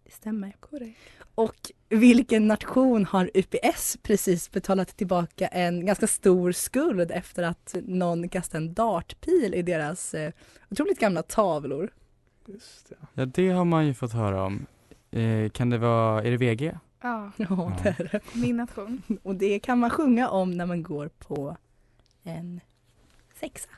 Det 0.04 0.12
stämmer. 0.12 0.52
Korrekt. 0.60 0.98
Och 1.34 1.70
vilken 1.88 2.48
nation 2.48 3.04
har 3.04 3.30
UPS 3.34 3.96
precis 4.02 4.50
betalat 4.50 4.96
tillbaka 4.96 5.46
en 5.46 5.86
ganska 5.86 6.06
stor 6.06 6.52
skuld 6.52 7.10
efter 7.10 7.42
att 7.42 7.74
någon 7.82 8.28
kastade 8.28 8.64
en 8.64 8.74
dartpil 8.74 9.54
i 9.54 9.62
deras 9.62 10.14
eh, 10.14 10.32
otroligt 10.70 10.98
gamla 10.98 11.22
tavlor? 11.22 11.92
Just 12.46 12.88
det. 12.88 12.96
Ja, 13.14 13.26
det 13.26 13.50
har 13.50 13.64
man 13.64 13.86
ju 13.86 13.94
fått 13.94 14.12
höra 14.12 14.44
om. 14.44 14.66
Eh, 15.10 15.50
kan 15.50 15.70
det 15.70 15.78
vara, 15.78 16.22
är 16.22 16.30
det 16.30 16.36
VG? 16.36 16.78
Ja, 17.00 17.32
Ja, 17.36 17.72
det 17.82 17.88
är 17.88 18.08
det. 18.12 18.20
min 18.34 18.56
nation. 18.56 19.02
Och 19.22 19.34
det 19.34 19.58
kan 19.58 19.78
man 19.78 19.90
sjunga 19.90 20.28
om 20.28 20.50
när 20.50 20.66
man 20.66 20.82
går 20.82 21.08
på 21.08 21.56
en 22.22 22.60
sexa. 23.34 23.70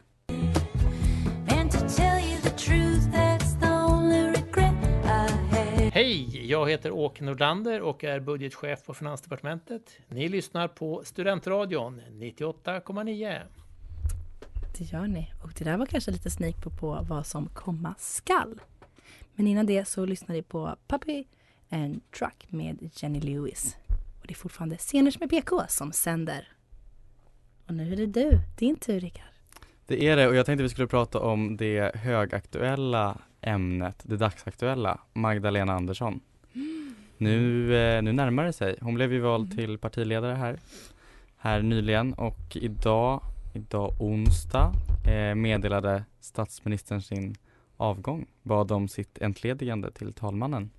Hej, 5.92 6.46
jag 6.50 6.70
heter 6.70 6.90
Åke 6.90 7.24
Nordlander 7.24 7.80
och 7.80 8.04
är 8.04 8.20
budgetchef 8.20 8.84
på 8.84 8.94
Finansdepartementet. 8.94 9.98
Ni 10.08 10.28
lyssnar 10.28 10.68
på 10.68 11.02
Studentradion 11.04 12.00
98,9. 12.10 13.40
Det 14.78 14.84
gör 14.84 15.06
ni. 15.06 15.32
Och 15.42 15.52
det 15.58 15.64
där 15.64 15.76
var 15.76 15.86
kanske 15.86 16.10
lite 16.10 16.30
sneak 16.30 16.62
på, 16.62 16.70
på 16.70 16.98
vad 17.08 17.26
som 17.26 17.48
komma 17.48 17.94
skall. 17.98 18.60
Men 19.34 19.46
innan 19.46 19.66
det 19.66 19.84
så 19.88 20.04
lyssnar 20.06 20.34
ni 20.36 20.42
på 20.42 20.76
Puppy 20.86 21.24
and 21.72 22.00
Truck 22.10 22.46
med 22.48 22.90
Jenny 22.94 23.20
Lewis. 23.20 23.76
Och 24.20 24.26
det 24.26 24.32
är 24.32 24.36
fortfarande 24.36 24.76
Sceners 24.78 25.20
med 25.20 25.30
PK 25.30 25.62
som 25.68 25.92
sänder. 25.92 26.48
Och 27.66 27.74
nu 27.74 27.92
är 27.92 27.96
det 27.96 28.06
du, 28.06 28.38
din 28.58 28.76
tur 28.76 29.00
Rickard. 29.00 29.24
Det 29.86 30.08
är 30.08 30.16
det 30.16 30.28
och 30.28 30.34
jag 30.34 30.46
tänkte 30.46 30.62
vi 30.62 30.68
skulle 30.68 30.88
prata 30.88 31.20
om 31.20 31.56
det 31.56 31.96
högaktuella 31.96 33.18
ämnet, 33.40 34.02
det 34.02 34.16
dagsaktuella, 34.16 35.00
Magdalena 35.12 35.72
Andersson. 35.72 36.20
Nu, 37.18 37.74
eh, 37.76 38.02
nu 38.02 38.12
närmar 38.12 38.44
det 38.44 38.52
sig. 38.52 38.76
Hon 38.80 38.94
blev 38.94 39.12
ju 39.12 39.20
vald 39.20 39.44
Mm. 39.52 39.56
till 39.56 39.78
partiledare 39.78 40.34
här, 40.34 40.58
här 41.36 41.62
nyligen 41.62 42.14
och 42.14 42.56
idag, 42.56 43.22
idag 43.54 43.94
onsdag, 44.00 44.72
eh, 45.06 45.34
meddelade 45.34 46.04
statsministern 46.20 47.02
sin 47.02 47.34
avgång, 47.76 48.26
bad 48.42 48.72
om 48.72 48.88
sitt 48.88 49.22
entledigande 49.22 49.90
till 49.90 50.12
talmannen. 50.12 50.70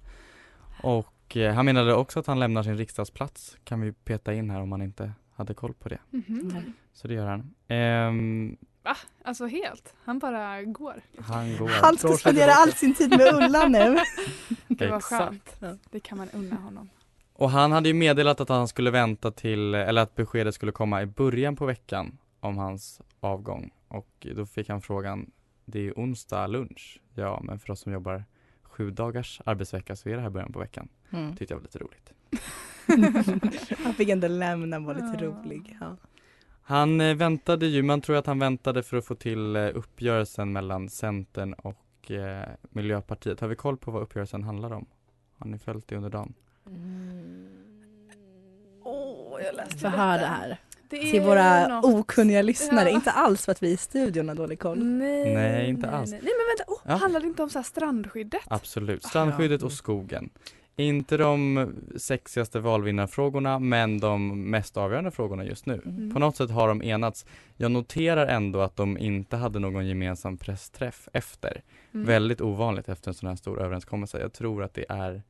Och 0.83 1.37
eh, 1.37 1.53
han 1.53 1.65
menade 1.65 1.93
också 1.93 2.19
att 2.19 2.27
han 2.27 2.39
lämnar 2.39 2.63
sin 2.63 2.77
riksdagsplats, 2.77 3.57
kan 3.63 3.81
vi 3.81 3.91
peta 3.91 4.33
in 4.33 4.49
här 4.49 4.61
om 4.61 4.69
man 4.69 4.81
inte 4.81 5.13
hade 5.35 5.53
koll 5.53 5.73
på 5.73 5.89
det. 5.89 5.99
Mhm. 6.09 6.73
Så 6.93 7.07
det 7.07 7.13
gör 7.13 7.27
han. 7.27 7.53
Ehm, 7.67 8.57
Va? 8.83 8.97
Alltså 9.23 9.45
helt? 9.45 9.93
Han 10.03 10.19
bara 10.19 10.63
går? 10.63 11.01
liksom. 11.11 11.33
han 11.33 11.57
går. 11.57 11.69
Han 11.69 11.97
ska 11.97 12.07
spendera 12.07 12.51
all 12.51 12.71
sin 12.71 12.93
tid 12.95 13.09
med 13.09 13.33
Ulla 13.33 13.67
nu. 13.67 13.97
Det 14.67 14.87
var 14.87 14.99
skönt. 14.99 15.55
Det 15.91 15.99
kan 15.99 16.17
man 16.17 16.29
unna 16.33 16.55
honom. 16.55 16.89
Och 17.33 17.49
han 17.49 17.71
hade 17.71 17.89
ju 17.89 17.93
meddelat 17.93 18.41
att 18.41 18.49
han 18.49 18.67
skulle 18.67 18.91
vänta 18.91 19.31
till, 19.31 19.75
eller 19.75 20.01
att 20.01 20.15
beskedet 20.15 20.55
skulle 20.55 20.71
komma 20.71 21.01
i 21.01 21.05
början 21.05 21.55
på 21.55 21.65
veckan 21.65 22.17
om 22.39 22.57
hans 22.57 23.01
avgång. 23.19 23.71
Och 23.87 24.27
då 24.35 24.45
fick 24.45 24.69
han 24.69 24.81
frågan, 24.81 25.31
det 25.65 25.79
är 25.79 25.83
ju 25.83 25.91
onsdag 25.91 26.47
lunch. 26.47 27.01
Ja, 27.15 27.41
men 27.43 27.59
för 27.59 27.73
oss 27.73 27.79
som 27.79 27.93
jobbar 27.93 28.23
sju 28.74 28.92
dagars 28.92 29.42
arbetsvecka 29.46 29.96
så 29.96 30.10
är 30.10 30.15
det 30.15 30.22
här 30.22 30.30
början 30.30 30.51
på 30.53 30.60
veckan. 30.60 30.88
Mm. 31.12 31.36
Tyckte 31.36 31.53
jag 31.53 31.60
var 31.60 31.63
lite 31.63 31.80
roligt. 31.80 32.13
Han 33.84 33.94
fick 33.94 34.10
ändå 34.10 34.27
lämna, 34.27 34.80
var 34.80 34.94
lite 34.94 35.18
Ja. 35.20 35.27
rolig. 35.27 35.77
Ja. 35.82 35.96
Han 36.65 37.01
eh, 37.01 37.15
väntade 37.15 37.65
ju, 37.65 37.84
man 37.84 38.01
tror 38.01 38.15
att 38.15 38.25
han 38.25 38.39
väntade 38.39 38.84
för 38.84 38.98
att 38.98 39.06
få 39.06 39.15
till 39.15 39.56
eh, 39.56 39.70
uppgörelsen 39.74 40.53
mellan 40.53 40.89
Centern 40.89 41.53
och 41.53 42.12
eh, 42.12 42.48
Miljöpartiet. 42.70 43.39
Har 43.39 43.48
vi 43.48 43.56
koll 43.56 43.77
på 43.77 43.92
vad 43.92 44.01
uppgörelsen 44.03 44.44
handlar 44.44 44.74
om? 44.74 44.86
Har 45.38 45.48
ni 45.50 45.60
följt 45.60 45.88
det 45.88 45.96
under 45.96 46.10
dagen? 46.10 46.34
Åh, 48.84 49.42
jag 49.44 49.56
läste 49.56 49.77
Förhör 49.77 50.18
det 50.20 50.25
här. 50.25 50.58
Det 51.01 51.12
till 51.12 51.21
våra 51.21 51.67
något- 51.67 51.85
okunniga 51.85 52.41
lyssnare. 52.41 52.89
Ja. 52.89 52.95
Inte 52.95 53.12
alls 53.12 53.45
för 53.45 53.51
att 53.51 53.63
vi 53.63 53.69
i 53.71 53.77
studion 53.77 54.27
har 54.29 54.35
dålig 54.35 54.59
koll. 54.59 54.83
Nej, 54.83 55.33
Nej, 55.35 55.69
inte 55.69 55.89
alls. 55.89 56.12
Nej, 56.12 56.19
nej 56.23 56.33
men 56.38 56.45
vänta, 56.57 56.71
oh, 56.73 56.91
Ja. 56.93 56.95
handlar 57.01 57.19
det 57.19 57.27
inte 57.27 57.43
om 57.43 57.50
så 57.50 57.59
här 57.59 57.63
strandskyddet? 57.63 58.41
Absolut. 58.47 59.03
Strandskyddet 59.03 59.63
och 59.63 59.71
skogen. 59.71 60.29
Inte 60.75 61.17
de 61.17 61.69
sexigaste 61.97 62.59
valvinnarfrågorna 62.59 63.59
men 63.59 64.00
de 64.00 64.41
mest 64.50 64.77
avgörande 64.77 65.12
frågorna 65.12 65.45
just 65.45 65.65
nu. 65.65 65.81
Mm. 65.85 66.13
På 66.13 66.19
något 66.19 66.35
sätt 66.35 66.50
har 66.51 66.67
de 66.67 66.83
enats. 66.83 67.25
Jag 67.57 67.71
noterar 67.71 68.27
ändå 68.27 68.62
att 68.62 68.75
de 68.75 68.97
inte 68.97 69.35
hade 69.38 69.59
någon 69.59 69.88
gemensam 69.88 70.38
pressträff 70.38 71.07
efter. 71.13 71.62
Mm. 71.93 72.05
Väldigt 72.05 72.41
ovanligt 72.41 72.89
efter 72.89 73.09
en 73.09 73.13
sån 73.13 73.29
här 73.29 73.35
stor 73.35 73.62
överenskommelse. 73.62 74.19
Jag 74.19 74.33
tror 74.33 74.63
att 74.63 74.73
det 74.73 74.85
är 74.89 75.21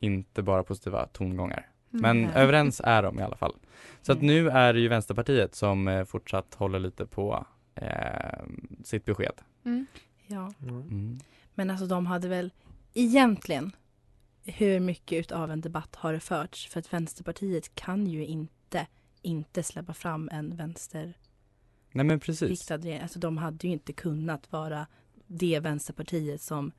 inte 0.00 0.42
bara 0.42 0.62
positiva 0.62 1.06
tongångar. 1.06 1.66
Men 2.00 2.24
Mm. 2.24 2.36
överens 2.36 2.80
är 2.84 3.02
de 3.02 3.18
i 3.18 3.22
alla 3.22 3.36
fall. 3.36 3.54
Så 4.02 4.12
att 4.12 4.22
nu 4.22 4.48
är 4.50 4.72
det 4.72 4.80
ju 4.80 4.88
Vänsterpartiet 4.88 5.54
som 5.54 5.88
eh, 5.88 6.04
fortsatt 6.04 6.54
håller 6.54 6.78
lite 6.78 7.06
på 7.06 7.46
eh, 7.74 8.44
sitt 8.84 9.04
besked. 9.04 9.34
Mm. 9.64 9.86
Ja. 10.26 10.52
Mm. 10.62 11.18
Men 11.54 11.70
alltså 11.70 11.86
de 11.86 12.06
hade 12.06 12.28
väl 12.28 12.52
egentligen 12.94 13.72
hur 14.44 14.80
mycket 14.80 15.18
utav 15.18 15.50
en 15.50 15.60
debatt 15.60 15.96
har 15.96 16.12
det 16.12 16.20
förts? 16.20 16.68
För 16.68 16.80
att 16.80 16.92
Vänsterpartiet 16.92 17.74
kan 17.74 18.06
ju 18.06 18.26
inte 18.26 18.86
inte 19.22 19.62
släppa 19.62 19.94
fram 19.94 20.28
en 20.32 20.56
vänsterriktad 20.56 21.20
Nej 21.92 22.04
men 22.04 22.20
precis. 22.20 22.70
Alltså 22.70 23.18
de 23.18 23.38
hade 23.38 23.66
ju 23.66 23.72
inte 23.72 23.92
kunnat 23.92 24.52
vara 24.52 24.86
det 25.26 25.60
Vänsterpartiet 25.60 26.40
som 26.40 26.72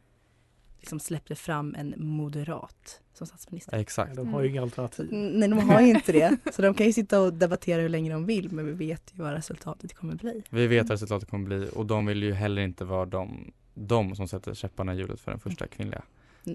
liksom 0.80 1.00
släppte 1.00 1.36
fram 1.36 1.76
en 1.78 1.94
moderat 1.98 3.02
som 3.14 3.28
statsminister. 3.28 3.78
Exakt. 3.78 4.16
De 4.16 4.34
har 4.34 4.42
ju 4.42 4.50
inga 4.50 4.62
alternativ. 4.62 5.14
Mm, 5.14 5.40
Nej, 5.40 5.50
de 5.50 5.70
har 5.70 5.82
ju 5.82 5.90
inte 5.90 6.12
det. 6.12 6.38
Så 6.54 6.62
de 6.62 6.74
kan 6.74 6.86
ju 6.86 6.94
sitta 6.94 7.22
och 7.22 7.34
debattera 7.34 7.82
hur 7.82 7.90
länge 7.90 8.12
de 8.12 8.26
vill 8.26 8.52
men 8.52 8.66
vi 8.66 8.72
vet 8.72 9.12
ju 9.14 9.24
vad 9.24 9.34
resultatet 9.34 9.94
kommer 9.94 10.16
bli. 10.16 10.44
Vi 10.50 10.68
vet 10.68 10.84
vad 10.84 10.92
resultatet 10.92 11.30
kommer 11.30 11.46
bli 11.46 11.70
och 11.74 11.86
de 11.86 12.06
vill 12.06 12.24
ju 12.24 12.34
heller 12.34 12.62
inte 12.62 12.86
vara 12.86 13.06
de, 13.06 13.52
de 13.74 14.16
som 14.16 14.28
sätter 14.28 14.54
käpparna 14.54 14.94
i 14.94 14.98
hjulet 14.98 15.20
för 15.20 15.32
den 15.32 15.40
första 15.40 15.68
kvinnliga 15.68 16.02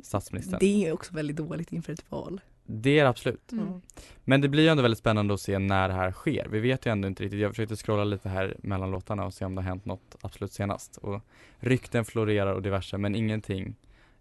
statsministern. 0.02 0.58
Det 0.60 0.86
är 0.86 0.92
också 0.92 1.14
väldigt 1.14 1.36
dåligt 1.36 1.72
inför 1.72 1.92
ett 1.92 2.10
val. 2.10 2.40
Det 2.66 2.98
är 2.98 3.02
det 3.04 3.10
absolut. 3.10 3.52
Mm. 3.52 3.80
Men 4.24 4.40
det 4.40 4.48
blir 4.48 4.62
ju 4.62 4.68
ändå 4.68 4.82
väldigt 4.82 4.98
spännande 4.98 5.34
att 5.34 5.40
se 5.40 5.58
när 5.58 5.88
det 5.88 5.94
här 5.94 6.12
sker. 6.12 6.48
Vi 6.48 6.60
vet 6.60 6.86
ju 6.86 6.92
ändå 6.92 7.08
inte 7.08 7.22
riktigt. 7.22 7.40
Jag 7.40 7.50
försökte 7.50 7.76
scrolla 7.76 8.04
lite 8.04 8.28
här 8.28 8.56
mellan 8.62 8.90
låtarna 8.90 9.24
och 9.26 9.34
se 9.34 9.44
om 9.44 9.54
det 9.54 9.62
har 9.62 9.68
hänt 9.68 9.84
något 9.84 10.16
absolut 10.20 10.52
senast. 10.52 10.96
Och 10.96 11.20
rykten 11.58 12.04
florerar 12.04 12.54
och 12.54 12.62
diverse 12.62 12.98
men 12.98 13.14
ingenting 13.14 13.74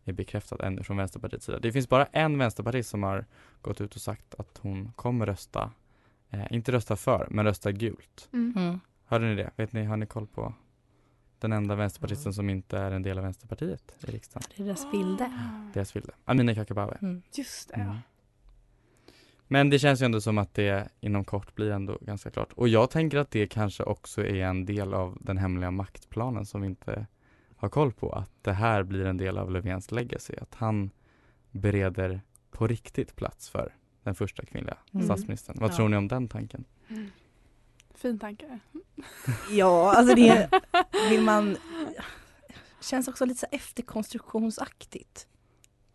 är 0.06 0.14
bekräftat 0.14 0.60
ännu 0.62 0.84
från 0.84 0.98
Vänsterpartiets 0.98 1.46
sida. 1.46 1.60
Det 1.60 1.72
finns 1.72 1.90
bara 1.90 2.06
en 2.06 2.38
vänsterpartist 2.38 2.90
som 2.90 3.04
har 3.04 3.26
gått 3.62 3.82
ut 3.82 3.96
och 3.96 4.02
sagt 4.02 4.36
att 4.36 4.60
hon 4.62 4.92
kommer 4.96 5.26
rösta, 5.26 5.72
eh, 6.30 6.46
inte 6.54 6.72
rösta 6.72 6.96
för, 6.96 7.28
men 7.30 7.46
rösta 7.46 7.72
gult. 7.72 8.30
Mm. 8.34 8.54
Mm. 8.58 8.80
Hörde 9.06 9.26
ni 9.26 9.36
det? 9.36 9.52
Vet 9.56 9.74
ni, 9.74 9.84
har 9.86 9.98
ni 9.98 10.06
koll 10.06 10.28
på 10.28 10.54
den 11.40 11.52
enda 11.54 11.76
vänsterpartisten 11.76 12.34
som 12.34 12.50
inte 12.50 12.78
är 12.78 12.92
en 12.92 13.04
del 13.04 13.18
av 13.18 13.24
Vänsterpartiet 13.24 13.96
i 14.08 14.12
riksdagen? 14.12 14.44
Det 14.56 14.64
är 14.64 14.66
deras 14.66 14.92
bilder. 14.92 15.26
Ah, 15.26 15.72
Deras 15.74 15.96
vilde. 15.96 16.12
Amineh 16.26 16.56
Kakabaveh. 16.56 16.98
Mm. 17.02 17.22
Just 17.34 17.70
det, 17.70 17.76
Mm. 17.76 17.88
ja. 17.88 17.96
Men 19.48 19.70
det 19.70 19.80
känns 19.80 20.02
ju 20.02 20.06
ändå 20.06 20.22
som 20.22 20.38
att 20.38 20.54
det 20.54 20.90
inom 21.00 21.26
kort 21.26 21.56
blir 21.56 21.72
ändå 21.72 21.98
ganska 22.02 22.30
klart. 22.32 22.54
Och 22.54 22.68
jag 22.68 22.90
tänker 22.90 23.18
att 23.18 23.32
det 23.32 23.48
kanske 23.48 23.84
också 23.84 24.22
är 24.26 24.44
en 24.46 24.66
del 24.66 24.94
av 24.94 25.18
den 25.22 25.38
hemliga 25.38 25.72
maktplanen 25.72 26.46
som 26.46 26.62
vi 26.62 26.68
inte 26.68 27.06
har 27.62 27.70
koll 27.70 27.94
på. 27.94 28.10
Att 28.12 28.32
det 28.42 28.54
här 28.54 28.84
blir 28.84 29.06
en 29.06 29.18
del 29.18 29.38
av 29.38 29.52
Löfvens 29.52 29.92
legacy. 29.92 30.34
Att 30.42 30.56
han 30.56 30.90
bereder 31.52 32.22
på 32.52 32.68
riktigt 32.68 33.16
plats 33.16 33.50
för 33.50 33.76
den 34.04 34.16
första 34.16 34.46
kvinnliga 34.46 34.78
Mm. 34.94 35.06
statsministern. 35.06 35.58
Vad 35.60 35.72
Ja. 35.72 35.76
tror 35.76 35.90
ni 35.90 35.98
om 35.98 36.08
den 36.08 36.28
tanken? 36.28 36.64
Mm. 36.90 37.10
Fin 37.96 38.20
tanke. 38.20 38.60
Ja, 39.52 39.96
alltså 39.96 40.16
det 40.16 40.50
vill 41.10 41.22
man... 41.22 41.58
Känns 42.82 43.08
också 43.08 43.26
lite 43.26 43.40
så 43.40 43.46
efterkonstruktionsaktigt. 43.52 45.28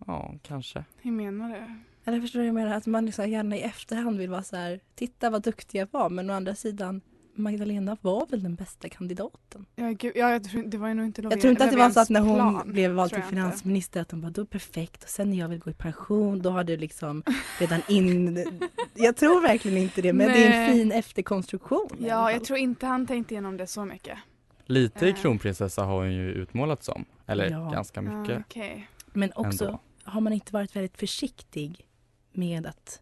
Ja, 0.06 0.34
kanske. 0.42 0.84
Hur 0.96 1.10
menar 1.12 1.48
du? 1.50 1.62
Eller 2.04 2.20
förstår 2.20 2.38
du 2.40 2.42
vad 2.44 2.48
jag 2.48 2.54
menar? 2.64 2.76
Att 2.76 2.86
man 2.86 3.06
liksom 3.06 3.30
gärna 3.30 3.56
i 3.56 3.60
efterhand 3.62 4.18
vill 4.18 4.30
vara 4.30 4.42
så 4.42 4.56
här, 4.56 4.80
titta 4.94 5.30
vad 5.30 5.42
duktig 5.42 5.78
jag 5.80 5.88
var. 5.90 6.10
Men 6.10 6.30
å 6.30 6.32
andra 6.32 6.54
sidan, 6.54 7.00
Magdalena 7.38 7.96
var 8.00 8.26
väl 8.26 8.42
den 8.42 8.54
bästa 8.54 8.88
kandidaten. 8.88 9.66
Ja, 9.74 9.88
gud, 9.90 10.12
ja, 10.14 10.30
jag 10.30 10.44
tror, 10.44 10.62
det 10.62 10.78
var 10.78 10.88
ju 10.88 10.94
nog 10.94 11.06
inte 11.06 11.22
Jag 11.22 11.40
tror 11.40 11.50
inte 11.50 11.64
att 11.64 11.70
det 11.70 11.76
var 11.76 11.90
så 11.90 12.00
att 12.00 12.08
när 12.10 12.20
hon 12.20 12.34
plan, 12.36 12.72
blev 12.72 12.90
vald 12.90 13.12
till 13.12 13.22
finansminister 13.22 14.00
att 14.00 14.10
hon 14.10 14.20
bara, 14.20 14.30
då 14.30 14.40
är 14.42 14.46
perfekt 14.46 15.02
och 15.04 15.08
sen 15.10 15.30
när 15.30 15.36
jag 15.36 15.48
vill 15.48 15.58
gå 15.58 15.70
i 15.70 15.74
pension 15.74 16.42
då 16.42 16.50
har 16.50 16.64
du 16.64 16.76
liksom 16.76 17.22
redan 17.60 17.80
in... 17.88 18.44
Jag 18.94 19.16
tror 19.16 19.42
verkligen 19.42 19.78
inte 19.78 20.02
det 20.02 20.12
men 20.12 20.28
det 20.28 20.44
är 20.44 20.50
en 20.50 20.50
Nej. 20.50 20.72
fin 20.72 20.92
efterkonstruktion. 20.92 21.88
Ja, 21.98 22.32
jag 22.32 22.44
tror 22.44 22.58
inte 22.58 22.86
han 22.86 23.06
tänkte 23.06 23.34
igenom 23.34 23.56
det 23.56 23.66
så 23.66 23.84
mycket. 23.84 24.18
Lite 24.64 25.08
Eh. 25.08 25.14
kronprinsessa 25.14 25.82
har 25.84 25.96
hon 25.98 26.12
ju 26.12 26.30
utmålats 26.32 26.86
som. 26.86 27.04
Eller 27.26 27.50
Ja. 27.50 27.70
ganska 27.70 28.02
mycket. 28.02 28.36
Ah, 28.36 28.42
okej. 28.46 28.88
Men 29.12 29.32
också 29.34 29.64
ändå. 29.64 29.78
har 30.04 30.20
man 30.20 30.32
inte 30.32 30.52
varit 30.52 30.76
väldigt 30.76 30.96
försiktig 30.98 31.88
med 32.32 32.66
att 32.66 33.00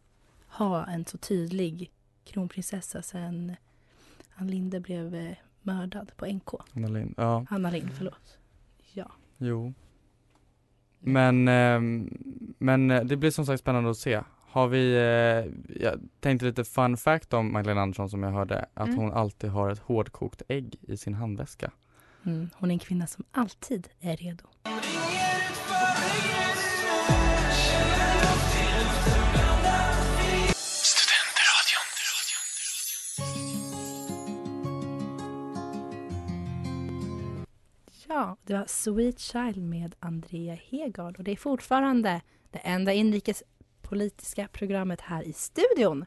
ha 0.48 0.86
en 0.86 1.04
så 1.06 1.18
tydlig 1.18 1.90
kronprinsessa 2.24 3.02
sen 3.02 3.56
Ann 4.36 4.46
Linde 4.48 4.80
blev 4.80 5.14
eh, 5.14 5.36
mördad 5.62 6.12
på 6.16 6.26
NK. 6.26 6.48
Anna 6.76 6.88
Lindh. 6.88 7.12
Ja, 7.16 7.46
Anna 7.50 7.70
Lindh, 7.70 7.92
förlåt. 7.92 8.38
Ja. 8.92 9.10
jo. 9.38 9.72
Men, 11.00 11.48
ehm, 11.48 12.10
men 12.58 12.90
eh, 12.90 13.04
det 13.04 13.16
blir 13.16 13.30
som 13.30 13.46
sagt 13.46 13.60
spännande 13.60 13.90
att 13.90 13.96
se. 13.96 14.20
Har 14.48 14.68
vi, 14.68 14.94
eh, 14.94 15.80
jag 15.82 16.00
tänkte 16.20 16.46
lite 16.46 16.64
fun 16.64 16.96
fact 16.96 17.32
om 17.32 17.52
Magdalena 17.52 17.82
Andersson 17.82 18.10
som 18.10 18.22
jag 18.22 18.30
hörde, 18.30 18.66
att 18.74 18.86
Mm. 18.88 18.98
hon 18.98 19.12
alltid 19.12 19.50
har 19.50 19.70
ett 19.70 19.78
hårdkokt 19.78 20.42
ägg 20.48 20.76
i 20.82 20.96
sin 20.96 21.14
handväska. 21.14 21.70
Mm. 22.26 22.50
Hon 22.54 22.70
är 22.70 22.74
en 22.74 22.78
kvinna 22.78 23.06
som 23.06 23.24
alltid 23.32 23.88
är 24.00 24.16
redo. 24.16 24.44
Ja, 38.24 38.36
det 38.44 38.54
var 38.54 38.64
Sweet 38.66 39.18
Child 39.18 39.62
med 39.62 39.94
Andrea 40.00 40.54
Hegard 40.54 41.16
och 41.16 41.24
det 41.24 41.32
är 41.32 41.36
fortfarande 41.36 42.20
det 42.50 42.58
enda 42.58 42.92
inrikespolitiska 42.92 44.48
programmet 44.52 45.00
här 45.00 45.22
i 45.22 45.32
studion. 45.32 46.04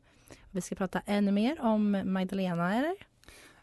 Vi 0.51 0.61
ska 0.61 0.75
prata 0.75 1.01
ännu 1.05 1.31
mer 1.31 1.61
om 1.61 2.01
Magdalena, 2.05 2.75
eller? 2.75 2.95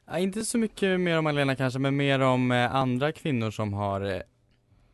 Ja, 0.07 0.19
inte 0.19 0.45
så 0.45 0.59
mycket 0.59 1.01
mer 1.01 1.19
om 1.19 1.25
Magdalena 1.25 1.57
kanske, 1.57 1.79
men 1.79 1.97
mer 1.97 2.21
om 2.21 2.53
eh, 2.53 2.75
andra 2.75 3.13
kvinnor 3.13 3.51
som 3.51 3.73
har 3.73 4.01
eh, 4.01 4.21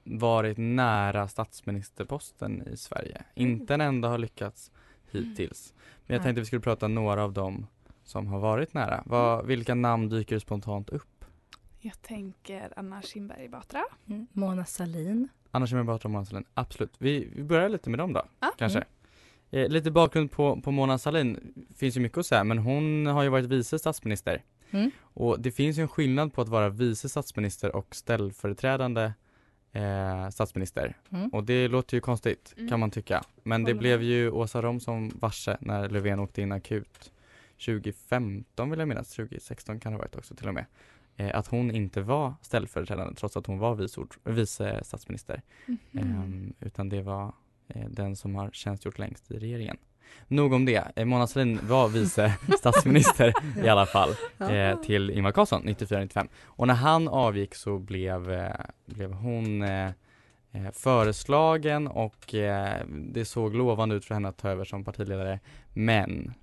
varit 0.04 0.58
nära 0.58 1.28
statsministerposten 1.28 2.68
i 2.68 2.76
Sverige. 2.76 3.22
Inte 3.34 3.74
en 3.74 3.80
enda 3.80 4.08
har 4.08 4.18
lyckats 4.18 4.70
hittills. 5.10 5.74
Men 6.06 6.14
jag 6.14 6.22
tänkte 6.22 6.40
vi 6.40 6.46
skulle 6.46 6.60
prata 6.60 6.88
några 6.88 7.24
av 7.24 7.32
dem 7.32 7.66
som 8.04 8.26
har 8.26 8.40
varit 8.40 8.74
nära. 8.74 9.02
Vad, 9.06 9.46
vilka 9.46 9.74
namn 9.74 10.08
dyker 10.08 10.38
spontant 10.38 10.90
upp? 10.90 11.19
Jag 11.82 12.02
tänker 12.02 12.72
Anna 12.76 13.02
Kinberg 13.02 13.48
Batra. 13.48 13.84
Mm. 14.08 14.26
Mona 14.32 14.64
Sahlin. 14.64 15.28
Annars 15.50 15.72
är 15.72 15.82
Batra 15.82 16.06
och 16.06 16.10
Mona 16.10 16.24
Sahlin, 16.24 16.44
absolut. 16.54 16.92
Vi, 16.98 17.28
vi 17.36 17.42
börjar 17.42 17.68
lite 17.68 17.90
med 17.90 17.98
dem 17.98 18.12
då, 18.12 18.22
Ja. 18.40 18.52
kanske. 18.58 18.84
Eh, 19.50 19.68
lite 19.68 19.90
bakgrund 19.90 20.30
på, 20.30 20.60
på 20.60 20.70
Mona 20.70 20.98
Sahlin, 20.98 21.54
finns 21.76 21.96
ju 21.96 22.00
mycket 22.00 22.18
att 22.18 22.26
säga, 22.26 22.44
men 22.44 22.58
hon 22.58 23.06
har 23.06 23.22
ju 23.22 23.28
varit 23.28 23.44
vice 23.46 23.78
statsminister. 23.78 24.42
Mm. 24.70 24.90
Och 25.02 25.40
det 25.40 25.50
finns 25.50 25.78
ju 25.78 25.82
en 25.82 25.88
skillnad 25.88 26.32
på 26.32 26.40
att 26.42 26.48
vara 26.48 26.68
vice 26.68 27.08
statsminister 27.08 27.76
och 27.76 27.94
ställföreträdande 27.94 29.12
eh, 29.72 30.28
statsminister. 30.30 30.96
Mm. 31.10 31.28
Och 31.28 31.44
det 31.44 31.68
låter 31.68 31.96
ju 31.96 32.00
konstigt, 32.00 32.54
Mm. 32.56 32.68
kan 32.68 32.80
man 32.80 32.90
tycka. 32.90 33.22
Men 33.42 33.64
det 33.64 33.74
blev 33.74 34.02
ju 34.02 34.30
Åsa 34.30 34.62
Romson 34.62 35.10
varse 35.14 35.56
när 35.60 35.88
Löfven 35.88 36.20
åkte 36.20 36.42
in 36.42 36.52
akut 36.52 37.12
2015 37.64 38.70
vill 38.70 38.78
jag 38.78 38.88
minnas, 38.88 39.10
2016 39.16 39.80
kan 39.80 39.92
det 39.92 39.96
ha 39.98 40.02
varit 40.02 40.16
också 40.16 40.34
till 40.34 40.48
och 40.48 40.54
med. 40.54 40.66
Eh, 41.16 41.30
att 41.38 41.46
hon 41.46 41.70
inte 41.70 42.00
var 42.00 42.34
ställföreträdande 42.42 43.14
trots 43.14 43.36
att 43.36 43.46
hon 43.46 43.58
var 43.58 43.74
vice, 43.74 44.00
ord- 44.00 44.14
vice 44.24 44.84
statsminister. 44.84 45.42
Ehm, 45.92 46.52
utan 46.60 46.88
det 46.88 47.02
var 47.02 47.32
eh, 47.68 47.88
den 47.88 48.16
som 48.16 48.34
har 48.34 48.50
tjänstgjort 48.52 48.98
längst 48.98 49.30
i 49.30 49.38
regeringen. 49.38 49.76
Nog 50.28 50.52
om 50.52 50.64
det. 50.64 50.92
Eh, 50.96 51.04
Mona 51.04 51.26
Sahlin 51.26 51.60
var 51.62 51.88
vice 51.88 52.34
statsminister 52.58 53.32
i 53.64 53.68
alla 53.68 53.86
fall 53.86 54.10
eh, 54.50 54.80
till 54.80 55.10
Ingvar 55.10 55.32
Carlsson 55.32 55.62
94-95. 55.62 56.28
Och 56.44 56.66
när 56.66 56.74
han 56.74 57.08
avgick 57.08 57.54
så 57.54 57.78
blev, 57.78 58.32
eh, 58.32 58.50
blev 58.86 59.12
hon 59.12 59.62
eh, 59.62 59.90
föreslagen 60.72 61.86
och 61.88 62.34
det 62.88 63.24
såg 63.24 63.54
lovande 63.54 63.94
ut 63.94 64.04
för 64.04 64.14
henne 64.14 64.28
att 64.28 64.36
ta 64.38 64.48
över 64.48 64.64
som 64.64 64.84
partiledare. 64.84 65.40
Men 65.74 66.34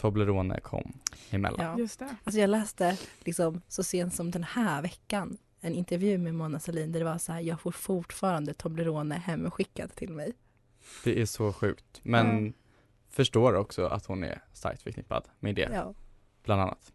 Toblerone 0.00 0.60
kom 0.60 0.92
emellan. 1.30 1.66
Ja. 1.66 1.78
Just 1.78 1.98
det. 1.98 2.16
Alltså 2.24 2.40
jag 2.40 2.50
läste 2.50 2.98
liksom 3.24 3.62
så 3.68 3.82
sent 3.82 4.14
som 4.14 4.30
den 4.30 4.44
här 4.44 4.82
veckan 4.82 5.36
en 5.60 5.72
intervju 5.74 6.18
med 6.18 6.34
Mona 6.34 6.60
Sahlin 6.60 6.92
där 6.92 6.98
det 7.00 7.04
var 7.06 7.18
så 7.18 7.32
här, 7.32 7.40
jag 7.40 7.60
får 7.60 7.72
fortfarande 7.72 8.54
Toblerone 8.54 9.14
hemskickat 9.14 9.96
till 9.96 10.12
mig. 10.12 10.32
Det 11.04 11.20
är 11.20 11.26
så 11.26 11.52
sjukt. 11.52 12.00
Men 12.02 12.46
Ja. 12.46 12.52
förstår 13.10 13.54
också 13.54 13.86
att 13.86 14.06
hon 14.06 14.24
är 14.24 14.42
starkt 14.52 14.82
förknippad 14.82 15.24
med 15.40 15.54
det. 15.54 15.70
Ja. 15.72 15.94
bland 16.44 16.60
annat. 16.62 16.92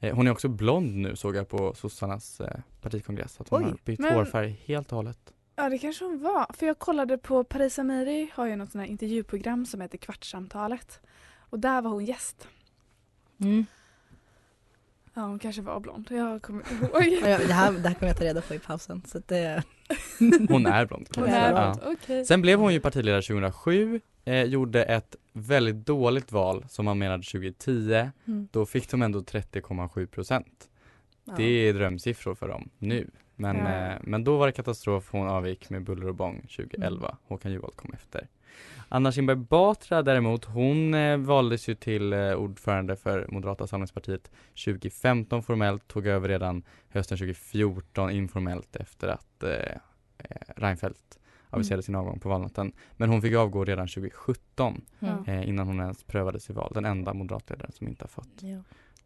Eh, 0.00 0.14
hon 0.16 0.26
är 0.26 0.30
också 0.30 0.48
blond 0.48 0.96
nu 0.96 1.16
såg 1.16 1.36
jag 1.36 1.48
på 1.48 1.74
sossarnas 1.74 2.40
eh, 2.40 2.60
partikongress. 2.80 3.40
Att 3.40 3.48
hon 3.48 3.58
Oj, 3.64 3.70
har 3.70 3.78
bytt 3.84 3.98
men- 3.98 4.14
hårfärg 4.14 4.60
helt 4.64 4.92
och 4.92 4.96
hållet. 4.96 5.32
Ja 5.56 5.68
det 5.68 5.78
kanske 5.78 6.04
hon 6.04 6.22
var. 6.22 6.46
För 6.54 6.66
jag 6.66 6.78
kollade 6.78 7.18
på 7.18 7.44
Paris 7.44 7.78
Amiri 7.78 8.30
har 8.34 8.46
ju 8.46 8.56
något 8.56 8.70
sånt 8.72 8.82
här 8.84 8.90
intervjuprogram 8.90 9.66
som 9.66 9.80
heter 9.80 9.98
Kvartssamtalet. 9.98 11.00
Och 11.50 11.58
där 11.58 11.82
var 11.82 11.90
hon 11.90 12.04
gäst. 12.04 12.48
Mm. 13.40 13.66
Ja 15.14 15.22
hon 15.22 15.38
kanske 15.38 15.62
var 15.62 15.80
blond. 15.80 16.06
Jag 16.10 16.42
kommer 16.42 16.60
inte 16.72 16.74
ihåg. 17.06 17.28
Ja, 17.30 17.38
det, 17.38 17.52
här, 17.52 17.72
det 17.72 17.88
här 17.88 17.94
kommer 17.94 18.08
jag 18.08 18.16
ta 18.16 18.24
reda 18.24 18.40
på 18.40 18.54
i 18.54 18.58
pausen. 18.58 19.02
Så 19.06 19.20
det... 19.26 19.62
Hon 20.48 20.66
är 20.66 20.86
blond. 20.86 21.08
Hon 21.16 21.24
är 21.24 21.52
blond, 21.52 21.96
okej. 21.98 22.24
Sen 22.24 22.42
blev 22.42 22.58
hon 22.58 22.72
ju 22.72 22.80
partiledare 22.80 23.22
2007, 23.22 24.00
eh, 24.24 24.42
gjorde 24.42 24.84
ett 24.84 25.16
väldigt 25.32 25.86
dåligt 25.86 26.32
val 26.32 26.64
som 26.68 26.84
man 26.84 26.98
menade 26.98 27.22
2010. 27.22 28.10
Mm. 28.26 28.48
Då 28.52 28.66
fick 28.66 28.90
de 28.90 29.02
ändå 29.02 29.18
30,7 29.20 30.06
procent. 30.06 30.68
Ja. 31.24 31.32
Det 31.36 31.44
är 31.44 31.74
drömsiffror 31.74 32.34
för 32.34 32.48
dem 32.48 32.68
nu. 32.78 33.10
Men, 33.36 33.56
Ja. 33.56 33.68
eh, 33.92 33.98
men 34.02 34.24
då 34.24 34.36
var 34.36 34.46
det 34.46 34.52
katastrof, 34.52 35.08
hon 35.12 35.28
avgick 35.28 35.70
med 35.70 35.82
buller 35.84 36.08
och 36.08 36.14
bång 36.14 36.40
2011. 36.56 37.08
Mm. 37.08 37.16
Håkan 37.28 37.52
Juholt 37.52 37.76
kom 37.76 37.92
efter. 37.92 38.28
Anna 38.88 39.12
Kinberg 39.12 39.36
Batra 39.36 40.02
däremot, 40.02 40.44
hon 40.44 40.94
eh, 40.94 41.16
valdes 41.16 41.68
ju 41.68 41.74
till 41.74 42.12
eh, 42.12 42.32
ordförande 42.32 42.96
för 42.96 43.26
Moderata 43.28 43.66
samlingspartiet 43.66 44.30
2015 44.64 45.42
formellt, 45.42 45.88
tog 45.88 46.06
över 46.06 46.28
redan 46.28 46.62
hösten 46.88 47.18
2014 47.18 48.10
informellt 48.10 48.76
efter 48.76 49.08
att 49.08 49.42
eh, 49.42 49.50
eh, 50.18 50.36
Reinfeldt 50.56 51.18
aviserade 51.50 51.74
Mm. 51.78 51.82
sin 51.82 51.94
avgång 51.94 52.20
på 52.20 52.28
valnatten. 52.28 52.72
Men 52.96 53.08
hon 53.08 53.22
fick 53.22 53.34
avgå 53.34 53.64
redan 53.64 53.88
2017 53.88 54.80
Mm. 55.00 55.24
eh, 55.26 55.48
innan 55.48 55.66
hon 55.66 55.80
ens 55.80 56.02
prövades 56.04 56.50
i 56.50 56.52
val. 56.52 56.70
Den 56.74 56.84
enda 56.84 57.14
moderatledaren 57.14 57.72
som 57.72 57.88
inte 57.88 58.02
har 58.04 58.08
fått 58.08 58.42
Ja. 58.42 58.58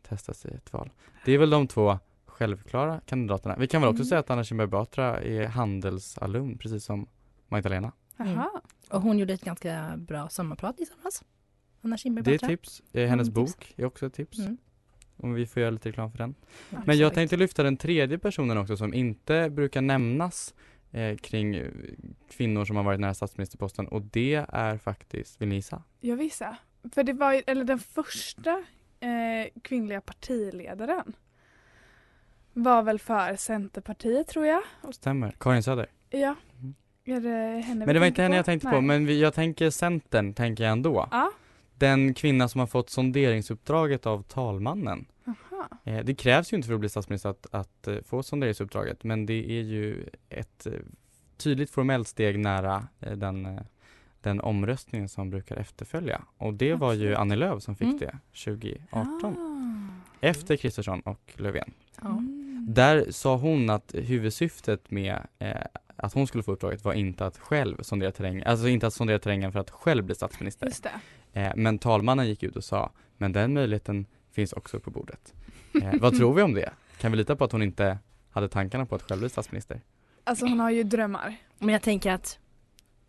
testas 0.08 0.44
i 0.46 0.48
ett 0.48 0.72
val. 0.72 0.90
Det 1.24 1.32
är 1.32 1.38
väl 1.38 1.50
de 1.50 1.66
två 1.66 1.98
självklara 2.26 3.00
kandidaterna. 3.06 3.56
Vi 3.58 3.66
kan 3.66 3.80
väl 3.80 3.90
också 3.90 4.00
Mm. 4.02 4.08
säga 4.08 4.18
att 4.18 4.30
Anna 4.30 4.44
Kinberg 4.44 4.66
Batra 4.68 5.20
är 5.20 5.46
handelsalumn 5.46 6.58
precis 6.58 6.84
som 6.84 7.06
Magdalena. 7.48 7.92
Jaha. 8.16 8.50
Och 8.92 9.02
hon 9.02 9.18
gjorde 9.18 9.32
ett 9.34 9.44
ganska 9.44 9.94
bra 9.96 10.28
sommarprat 10.28 10.80
i 10.80 10.86
somras. 10.86 11.22
Anna 11.82 11.96
Kinberg 11.96 12.24
Det 12.24 12.30
är 12.30 12.34
ett 12.34 12.48
tips. 12.48 12.82
Eh, 12.92 13.08
hennes 13.08 13.28
Mm, 13.28 13.46
tips. 13.46 13.56
bok 13.56 13.74
är 13.76 13.84
också 13.84 14.06
ett 14.06 14.14
tips. 14.14 14.38
Mm. 14.38 14.56
Om 15.16 15.34
vi 15.34 15.46
får 15.46 15.60
göra 15.62 15.70
lite 15.70 15.88
reklam 15.88 16.10
för 16.10 16.18
den. 16.18 16.34
Ja, 16.70 16.78
Men 16.86 16.98
jag 16.98 17.14
tänkte 17.14 17.36
lyfta 17.36 17.62
den 17.62 17.76
tredje 17.76 18.18
personen 18.18 18.58
också 18.58 18.76
som 18.76 18.94
inte 18.94 19.50
brukar 19.50 19.80
nämnas 19.82 20.54
eh, 20.90 21.16
kring 21.16 21.54
eh, 21.54 21.70
kvinnor 22.30 22.64
som 22.64 22.76
har 22.76 22.82
varit 22.82 23.00
nära 23.00 23.14
statsministerposten 23.14 23.88
och 23.88 24.02
det 24.02 24.44
är 24.48 24.78
faktiskt, 24.78 25.40
vill 25.40 25.48
ni 25.48 25.54
gissa? 25.54 25.82
Jag 26.00 26.16
visste. 26.16 26.56
För 26.94 27.04
det 27.04 27.12
var 27.12 27.32
ju, 27.32 27.42
eller 27.46 27.64
den 27.64 27.78
första 27.78 28.50
eh, 29.00 29.60
kvinnliga 29.62 30.00
partiledaren 30.00 31.12
var 32.52 32.82
väl 32.82 32.98
för 32.98 33.36
Centerpartiet 33.36 34.28
tror 34.28 34.46
jag. 34.46 34.62
Stämmer. 34.90 35.34
Karin 35.38 35.62
Söder. 35.62 35.86
Ja. 36.10 36.34
Är 37.04 37.20
det 37.20 37.62
henne 37.62 37.86
Men 37.86 37.94
det 37.94 38.00
var 38.00 38.06
inte 38.06 38.22
henne 38.22 38.32
på? 38.34 38.36
jag 38.36 38.44
tänkte 38.44 38.68
Nej. 38.68 38.76
på, 38.76 38.80
men 38.80 39.06
vi, 39.06 39.20
jag 39.20 39.34
tänker 39.34 39.70
Centern, 39.70 40.34
tänker 40.34 40.64
jag 40.64 40.72
ändå. 40.72 41.08
Ja. 41.10 41.30
Den 41.78 42.14
kvinna 42.14 42.48
som 42.48 42.58
har 42.58 42.66
fått 42.66 42.90
sonderingsuppdraget 42.90 44.06
av 44.06 44.22
talmannen. 44.22 45.06
Aha. 45.26 45.68
Eh, 45.84 46.04
det 46.04 46.14
krävs 46.14 46.52
ju 46.52 46.56
inte 46.56 46.66
för 46.66 46.74
att 46.74 46.80
bli 46.80 46.88
statsminister 46.88 47.28
att, 47.30 47.46
att 47.50 47.86
eh, 47.88 47.96
få 48.06 48.22
sonderingsuppdraget, 48.22 49.04
men 49.04 49.26
det 49.26 49.50
är 49.58 49.62
ju 49.62 50.08
ett 50.28 50.66
eh, 50.66 50.72
tydligt 51.36 51.70
formellt 51.70 52.08
steg 52.08 52.38
nära 52.38 52.88
den, 53.16 53.60
den 54.20 54.40
omröstningen 54.40 55.08
som 55.08 55.30
brukar 55.30 55.56
efterfölja. 55.56 56.22
Och 56.36 56.54
det 56.54 56.74
var 56.74 56.92
ju. 56.92 57.14
Annie 57.14 57.36
Lööf 57.36 57.62
som 57.62 57.76
fick 57.76 57.86
Mm. 57.88 57.98
det 57.98 58.18
2018. 58.44 59.36
Ah. 59.38 60.26
Efter 60.26 60.56
Kristersson 60.56 61.00
och 61.00 61.32
Löfven. 61.36 61.72
Mm. 62.02 62.38
Där 62.68 63.06
sa 63.10 63.36
hon 63.36 63.70
att 63.70 63.94
huvudsyftet 63.98 64.90
med 64.90 65.26
eh, 65.38 65.56
att 66.02 66.12
hon 66.14 66.26
skulle 66.26 66.42
få 66.44 66.52
uppdraget 66.52 66.84
var 66.84 66.92
inte 66.92 67.26
att 67.26 67.38
själv 67.38 67.82
sondera 67.82 68.12
terrängen, 68.12 68.46
alltså 68.46 68.68
inte 68.68 68.86
att 68.86 68.94
sondera 68.94 69.18
terrängen 69.18 69.52
för 69.52 69.60
att 69.60 69.70
själv 69.70 70.04
bli 70.04 70.14
statsminister. 70.14 70.66
Just 70.66 70.86
det. 71.32 71.40
Eh, 71.40 71.52
men 71.56 71.78
talmannen 71.78 72.26
gick 72.28 72.42
ut 72.42 72.56
och 72.56 72.64
sa, 72.64 72.90
men 73.18 73.32
den 73.32 73.54
möjligheten 73.54 74.06
finns 74.32 74.52
också 74.52 74.80
på 74.80 74.90
bordet. 74.90 75.34
Eh, 75.82 75.94
vad 76.00 76.16
tror 76.16 76.34
vi 76.34 76.42
om 76.42 76.54
det? 76.54 76.72
Kan 76.98 77.10
vi 77.12 77.16
lita 77.18 77.36
på 77.36 77.44
att 77.44 77.52
hon 77.52 77.62
inte 77.62 77.98
hade 78.30 78.48
tankarna 78.48 78.86
på 78.86 78.94
att 78.94 79.02
själv 79.02 79.20
bli 79.20 79.28
statsminister? 79.28 79.80
Alltså 80.24 80.46
hon 80.46 80.60
har 80.60 80.70
ju 80.70 80.82
drömmar. 80.82 81.36
Men 81.58 81.68
jag 81.68 81.82
tänker 81.82 82.12
att 82.12 82.38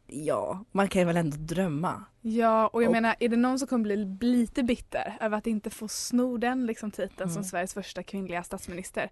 ja, 0.07 0.65
man 0.71 0.87
kan 0.87 1.01
ju 1.01 1.05
väl 1.05 1.17
ändå 1.17 1.37
drömma. 1.39 2.03
Ja, 2.21 2.67
och 2.67 2.83
jag 2.83 2.87
Och- 2.89 2.93
menar, 2.93 3.15
är 3.19 3.29
det 3.29 3.35
någon 3.37 3.59
som 3.59 3.67
kommer 3.67 3.83
bli 3.83 3.95
lite 4.19 4.63
bitter 4.63 5.17
över 5.21 5.37
att 5.37 5.47
inte 5.47 5.69
få 5.69 5.87
sno 5.87 6.37
den 6.37 6.65
liksom, 6.65 6.91
titeln 6.91 7.29
som 7.29 7.37
Mm. 7.39 7.43
Sveriges 7.43 7.73
första 7.73 8.03
kvinnliga 8.03 8.43
statsminister, 8.43 9.09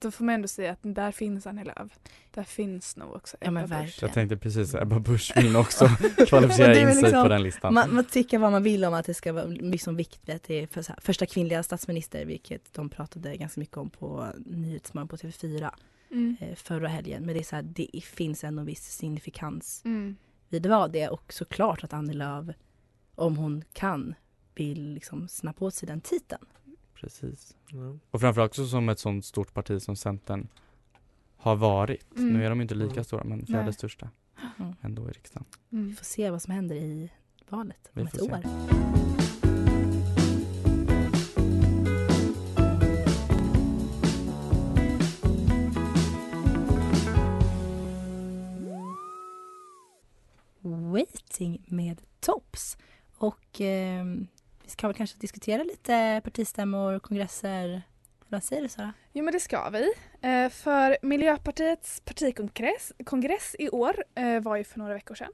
då 0.00 0.10
får 0.10 0.24
man 0.24 0.34
ändå 0.34 0.48
säga 0.48 0.72
att 0.72 0.78
där 0.82 1.12
finns 1.12 1.46
Annie 1.46 1.64
Lööf. 1.64 1.98
Där 2.34 2.42
finns 2.42 2.96
nog 2.96 3.14
också 3.14 3.36
Ja, 3.40 3.50
men 3.50 3.64
Ebba 3.64 3.68
Busch. 3.76 3.80
verkligen. 3.86 4.08
Jag 4.08 4.14
tänkte 4.14 4.36
precis, 4.36 4.74
Ebba 4.74 4.98
Busch 4.98 5.32
vill 5.36 5.56
också 5.56 5.84
kvalificera 6.28 6.78
in 6.80 6.92
sig 6.94 7.02
liksom- 7.02 7.22
på 7.22 7.28
den 7.28 7.42
listan. 7.42 7.74
Man, 7.74 7.94
man 7.94 8.04
tycker 8.04 8.38
vad 8.38 8.52
man 8.52 8.62
vill 8.62 8.84
om 8.84 8.94
att 8.94 9.06
det 9.06 9.14
ska 9.14 9.32
vara 9.32 9.44
liksom 9.46 9.96
viktigt 9.96 10.34
att 10.34 10.42
det 10.42 10.54
är 10.54 10.66
för 10.66 10.82
så 10.82 10.92
här, 10.92 11.00
första 11.00 11.26
kvinnliga 11.26 11.62
statsminister, 11.62 12.24
vilket 12.24 12.72
de 12.74 12.88
pratade 12.88 13.36
ganska 13.36 13.60
mycket 13.60 13.76
om 13.76 13.90
på 13.90 14.26
Nyhetsmorgon 14.46 15.08
på 15.08 15.16
TV4 15.16 15.70
Mm. 16.12 16.36
eh, 16.40 16.54
förra 16.54 16.88
helgen. 16.88 17.22
Men 17.26 17.34
det 17.34 17.40
är 17.40 17.44
så 17.44 17.56
här, 17.56 17.62
det 17.62 18.04
finns 18.04 18.44
en 18.44 18.64
viss 18.66 18.84
signifikans 18.96 19.82
Mm. 19.84 20.16
vid 20.48 20.66
vad 20.66 20.92
det 20.92 21.08
och 21.08 21.32
såklart 21.32 21.84
att 21.84 21.92
Annie 21.92 22.12
Lööf, 22.14 22.46
om 23.14 23.36
hon 23.36 23.64
kan, 23.72 24.14
vill 24.54 24.94
liksom 24.94 25.28
snabba 25.28 25.58
på 25.58 25.70
sig 25.70 25.86
den 25.86 26.00
titeln. 26.00 26.44
Precis. 27.00 27.56
Ja. 27.68 27.96
Och 28.10 28.20
framförallt 28.20 28.50
också 28.50 28.66
som 28.66 28.88
ett 28.88 28.98
sånt 28.98 29.24
stort 29.24 29.54
parti 29.54 29.82
som 29.82 29.96
Centern 29.96 30.48
har 31.36 31.56
varit. 31.56 32.16
Mm. 32.16 32.32
Nu 32.32 32.44
är 32.44 32.50
de 32.50 32.60
inte 32.60 32.74
lika 32.74 32.92
Mm. 32.92 33.04
stora, 33.04 33.24
men 33.24 33.46
fjärde 33.46 33.64
Nej. 33.64 33.72
största 33.72 34.10
Mm. 34.58 34.74
ändå 34.80 35.08
i 35.08 35.12
riksdagen. 35.12 35.44
Vi 35.68 35.78
Mm. 35.78 35.96
får 35.96 36.04
se 36.04 36.30
vad 36.30 36.42
som 36.42 36.54
händer 36.54 36.76
i 36.76 37.10
valet 37.48 37.90
Vi 37.92 38.00
om 38.00 38.06
ett 38.06 38.12
får 38.12 38.26
se. 38.26 38.32
år. 38.32 39.50
Waiting 50.92 51.62
med 51.66 52.02
Tops. 52.20 52.76
Och 53.16 53.60
eh, 53.60 54.04
vi 54.04 54.26
ska 54.70 54.86
väl 54.86 54.96
kanske 54.96 55.18
diskutera 55.18 55.62
lite 55.62 56.20
partistämmor, 56.24 56.98
kongresser. 56.98 57.82
Vad 58.28 58.44
säger 58.44 58.62
du 58.62 58.68
Sara? 58.68 58.92
Jo 59.12 59.24
men 59.24 59.32
det 59.32 59.40
ska 59.40 59.70
vi. 59.70 59.92
Eh, 60.20 60.48
för 60.48 60.98
Miljöpartiets 61.02 62.00
partikongress 62.00 62.92
kongress 63.04 63.56
i 63.58 63.70
år 63.70 64.04
eh, 64.14 64.40
var 64.40 64.56
ju 64.56 64.64
för 64.64 64.78
några 64.78 64.94
veckor 64.94 65.14
sedan. 65.14 65.32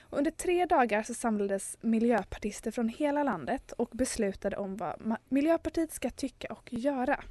Och 0.00 0.18
under 0.18 0.30
tre 0.30 0.66
dagar 0.66 1.02
så 1.02 1.14
samlades 1.14 1.76
miljöpartister 1.80 2.70
från 2.70 2.88
hela 2.88 3.22
landet 3.22 3.72
och 3.72 3.90
beslutade 3.92 4.56
om 4.56 4.76
vad 4.76 5.16
Miljöpartiet 5.28 5.92
ska 5.92 6.10
tycka 6.10 6.52
och 6.52 6.72
göra. 6.72 7.24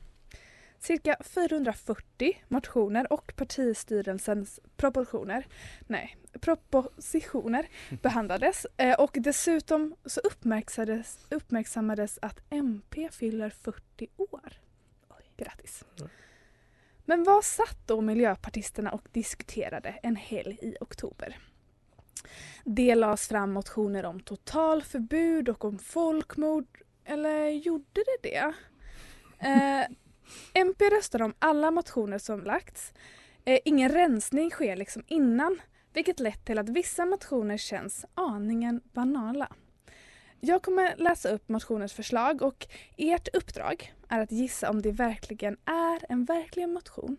Cirka 0.80 1.18
440 1.24 2.44
motioner 2.48 3.14
och 3.14 3.34
partistyrelsens 3.36 4.60
proportioner, 4.78 5.48
nej, 5.88 6.18
propositioner 6.42 7.68
behandlades 8.02 8.68
eh, 8.78 9.00
och 9.00 9.12
dessutom 9.14 9.96
så 10.06 10.20
uppmärksammades, 10.20 11.20
uppmärksammades 11.30 12.20
att 12.22 12.40
MP 12.50 13.10
fyller 13.12 13.50
40 13.50 14.08
år. 14.18 14.54
Grattis! 15.38 15.86
Men 17.06 17.24
vad 17.24 17.46
satt 17.46 17.78
då 17.86 18.02
miljöpartisterna 18.02 18.92
och 18.92 19.08
diskuterade 19.12 19.90
en 20.04 20.16
helg 20.16 20.58
i 20.62 20.76
oktober? 20.80 21.38
Det 22.66 22.96
lades 22.96 23.28
fram 23.28 23.52
motioner 23.52 24.06
om 24.06 24.20
totalförbud 24.20 25.50
och 25.50 25.66
om 25.66 25.80
folkmord. 25.80 26.82
Eller 27.06 27.50
gjorde 27.50 27.84
det 27.94 28.30
det? 28.30 28.54
Eh, 29.48 29.88
MP 30.54 30.90
röstade 30.90 31.24
om 31.24 31.34
alla 31.40 31.72
motioner 31.72 32.18
som 32.18 32.42
lagts. 32.44 32.94
Eh, 33.46 33.60
ingen 33.66 33.90
rensning 33.90 34.50
sker 34.50 34.76
liksom 34.76 35.04
innan 35.08 35.60
vilket 35.94 36.20
lett 36.20 36.46
till 36.46 36.60
att 36.60 36.70
vissa 36.70 37.06
motioner 37.06 37.58
känns 37.58 38.06
aningen 38.14 38.82
banala. 38.94 39.52
Jag 40.40 40.62
kommer 40.62 40.96
läsa 40.98 41.30
upp 41.30 41.50
motionens 41.50 41.94
förslag 41.94 42.42
och 42.42 42.68
ert 42.98 43.28
uppdrag 43.36 43.94
är 44.10 44.20
att 44.20 44.32
gissa 44.32 44.70
om 44.70 44.82
det 44.82 44.92
verkligen 44.92 45.58
är 45.66 46.12
en 46.12 46.26
verklig 46.26 46.70
motion 46.70 47.18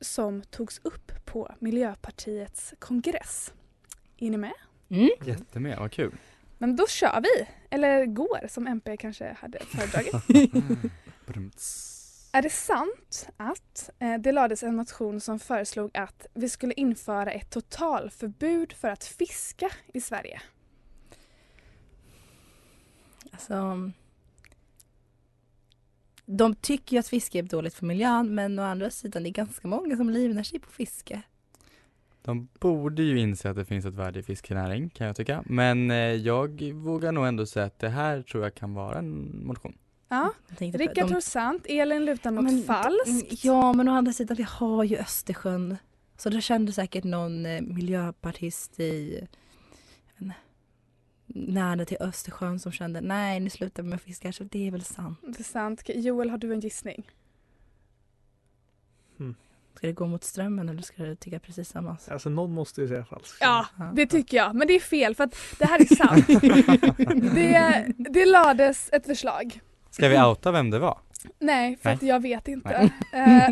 som 0.00 0.42
togs 0.42 0.80
upp 0.84 1.12
på 1.24 1.54
Miljöpartiets 1.58 2.74
kongress. 2.78 3.52
Är 4.18 4.30
ni 4.30 4.36
med? 4.36 4.54
Mm. 4.88 5.10
Jättemed, 5.24 5.78
vad 5.78 5.92
kul. 5.92 6.16
Men 6.58 6.76
då 6.76 6.86
kör 6.86 7.20
vi! 7.20 7.48
Eller 7.70 8.06
går 8.06 8.48
som 8.48 8.66
MP 8.66 8.96
kanske 8.96 9.36
hade 9.40 9.58
föredragit. 9.58 10.14
Är 12.32 12.42
det 12.42 12.50
sant 12.50 13.28
att 13.36 13.90
eh, 13.98 14.18
det 14.18 14.32
lades 14.32 14.62
en 14.62 14.76
motion 14.76 15.20
som 15.20 15.38
föreslog 15.38 15.96
att 15.96 16.26
vi 16.34 16.48
skulle 16.48 16.74
införa 16.74 17.32
ett 17.32 17.50
totalförbud 17.50 18.72
för 18.72 18.88
att 18.88 19.04
fiska 19.04 19.70
i 19.94 20.00
Sverige? 20.00 20.42
Alltså, 23.32 23.90
de 26.26 26.54
tycker 26.54 26.96
ju 26.96 27.00
att 27.00 27.08
fiske 27.08 27.38
är 27.38 27.42
dåligt 27.42 27.74
för 27.74 27.86
miljön 27.86 28.34
men 28.34 28.58
å 28.58 28.62
andra 28.62 28.90
sidan 28.90 29.22
det 29.22 29.28
är 29.28 29.32
ganska 29.32 29.68
många 29.68 29.96
som 29.96 30.10
livnär 30.10 30.42
sig 30.42 30.58
på 30.58 30.70
fiske. 30.70 31.22
De 32.22 32.48
borde 32.60 33.02
ju 33.02 33.18
inse 33.18 33.50
att 33.50 33.56
det 33.56 33.64
finns 33.64 33.84
ett 33.84 33.94
värde 33.94 34.18
i 34.18 34.22
fiskenäring 34.22 34.90
kan 34.90 35.06
jag 35.06 35.16
tycka. 35.16 35.42
Men 35.46 35.90
eh, 35.90 35.96
jag 35.96 36.72
vågar 36.72 37.12
nog 37.12 37.26
ändå 37.26 37.46
säga 37.46 37.66
att 37.66 37.78
det 37.78 37.88
här 37.88 38.22
tror 38.22 38.42
jag 38.44 38.54
kan 38.54 38.74
vara 38.74 38.98
en 38.98 39.46
motion. 39.46 39.78
Ja, 40.08 40.32
Rickard 40.58 40.94
de- 40.94 41.08
tror 41.08 41.20
sant, 41.20 41.66
Elin 41.68 42.04
lutar 42.04 42.30
mot 42.30 42.44
Men- 42.44 42.62
falskt. 42.62 43.44
Ja 43.44 43.72
men 43.72 43.88
å 43.88 43.92
andra 43.92 44.12
sidan 44.12 44.36
vi 44.36 44.42
har 44.42 44.84
ju 44.84 44.96
Östersjön. 44.96 45.76
Så 46.16 46.30
det 46.30 46.40
kände 46.40 46.72
säkert 46.72 47.04
någon 47.04 47.46
eh, 47.46 47.60
miljöpartist 47.60 48.80
i 48.80 49.26
inte, 50.18 50.32
nära 51.26 51.84
till 51.84 51.96
Östersjön 52.00 52.58
som 52.60 52.72
kände 52.72 53.00
nej 53.00 53.40
nu 53.40 53.50
slutar 53.50 53.82
vi 53.82 53.88
med 53.88 54.02
fiskar 54.02 54.32
så 54.32 54.44
det 54.44 54.66
är 54.66 54.70
väl 54.70 54.84
sant. 54.84 55.18
Det 55.22 55.40
är 55.40 55.44
sant. 55.44 55.82
Joel, 55.86 56.30
har 56.30 56.38
du 56.38 56.52
en 56.52 56.60
gissning? 56.60 57.06
Ska 59.74 59.86
det 59.86 59.92
gå 59.92 60.06
mot 60.06 60.24
strömmen 60.24 60.68
eller 60.68 60.82
ska 60.82 61.02
det 61.02 61.16
tycka 61.16 61.38
precis 61.38 61.68
samma? 61.68 61.96
Alltså 62.10 62.28
någon 62.28 62.52
måste 62.52 62.80
ju 62.80 62.88
säga 62.88 63.04
falskt. 63.04 63.38
Ja, 63.40 63.66
det 63.94 64.06
tycker 64.06 64.36
jag. 64.36 64.54
Men 64.54 64.66
det 64.68 64.74
är 64.74 64.80
fel 64.80 65.14
för 65.14 65.24
att 65.24 65.34
det 65.58 65.64
här 65.64 65.80
är 65.80 65.94
sant. 65.94 66.26
det, 67.34 67.86
det 67.96 68.26
lades 68.26 68.88
ett 68.92 69.06
förslag. 69.06 69.60
Ska 69.90 70.08
vi 70.08 70.18
outa 70.18 70.52
vem 70.52 70.70
det 70.70 70.78
var? 70.78 70.98
Nej, 71.38 71.76
för 71.76 71.88
Nej. 71.88 71.94
att 71.94 72.02
jag 72.02 72.20
vet 72.20 72.48
inte. 72.48 72.90
Eh, 73.12 73.48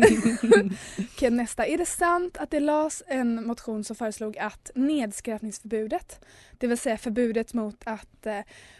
Okej, 1.13 1.29
nästa. 1.31 1.65
Är 1.65 1.77
det 1.77 1.85
sant 1.85 2.37
att 2.37 2.51
det 2.51 2.59
lades 2.59 3.03
en 3.07 3.47
motion 3.47 3.83
som 3.83 3.95
föreslog 3.95 4.37
att 4.37 4.71
nedskräpningsförbudet, 4.75 6.25
det 6.51 6.67
vill 6.67 6.77
säga 6.77 6.97
förbudet 6.97 7.53
mot 7.53 7.83
att 7.85 8.25
eh, 8.25 8.39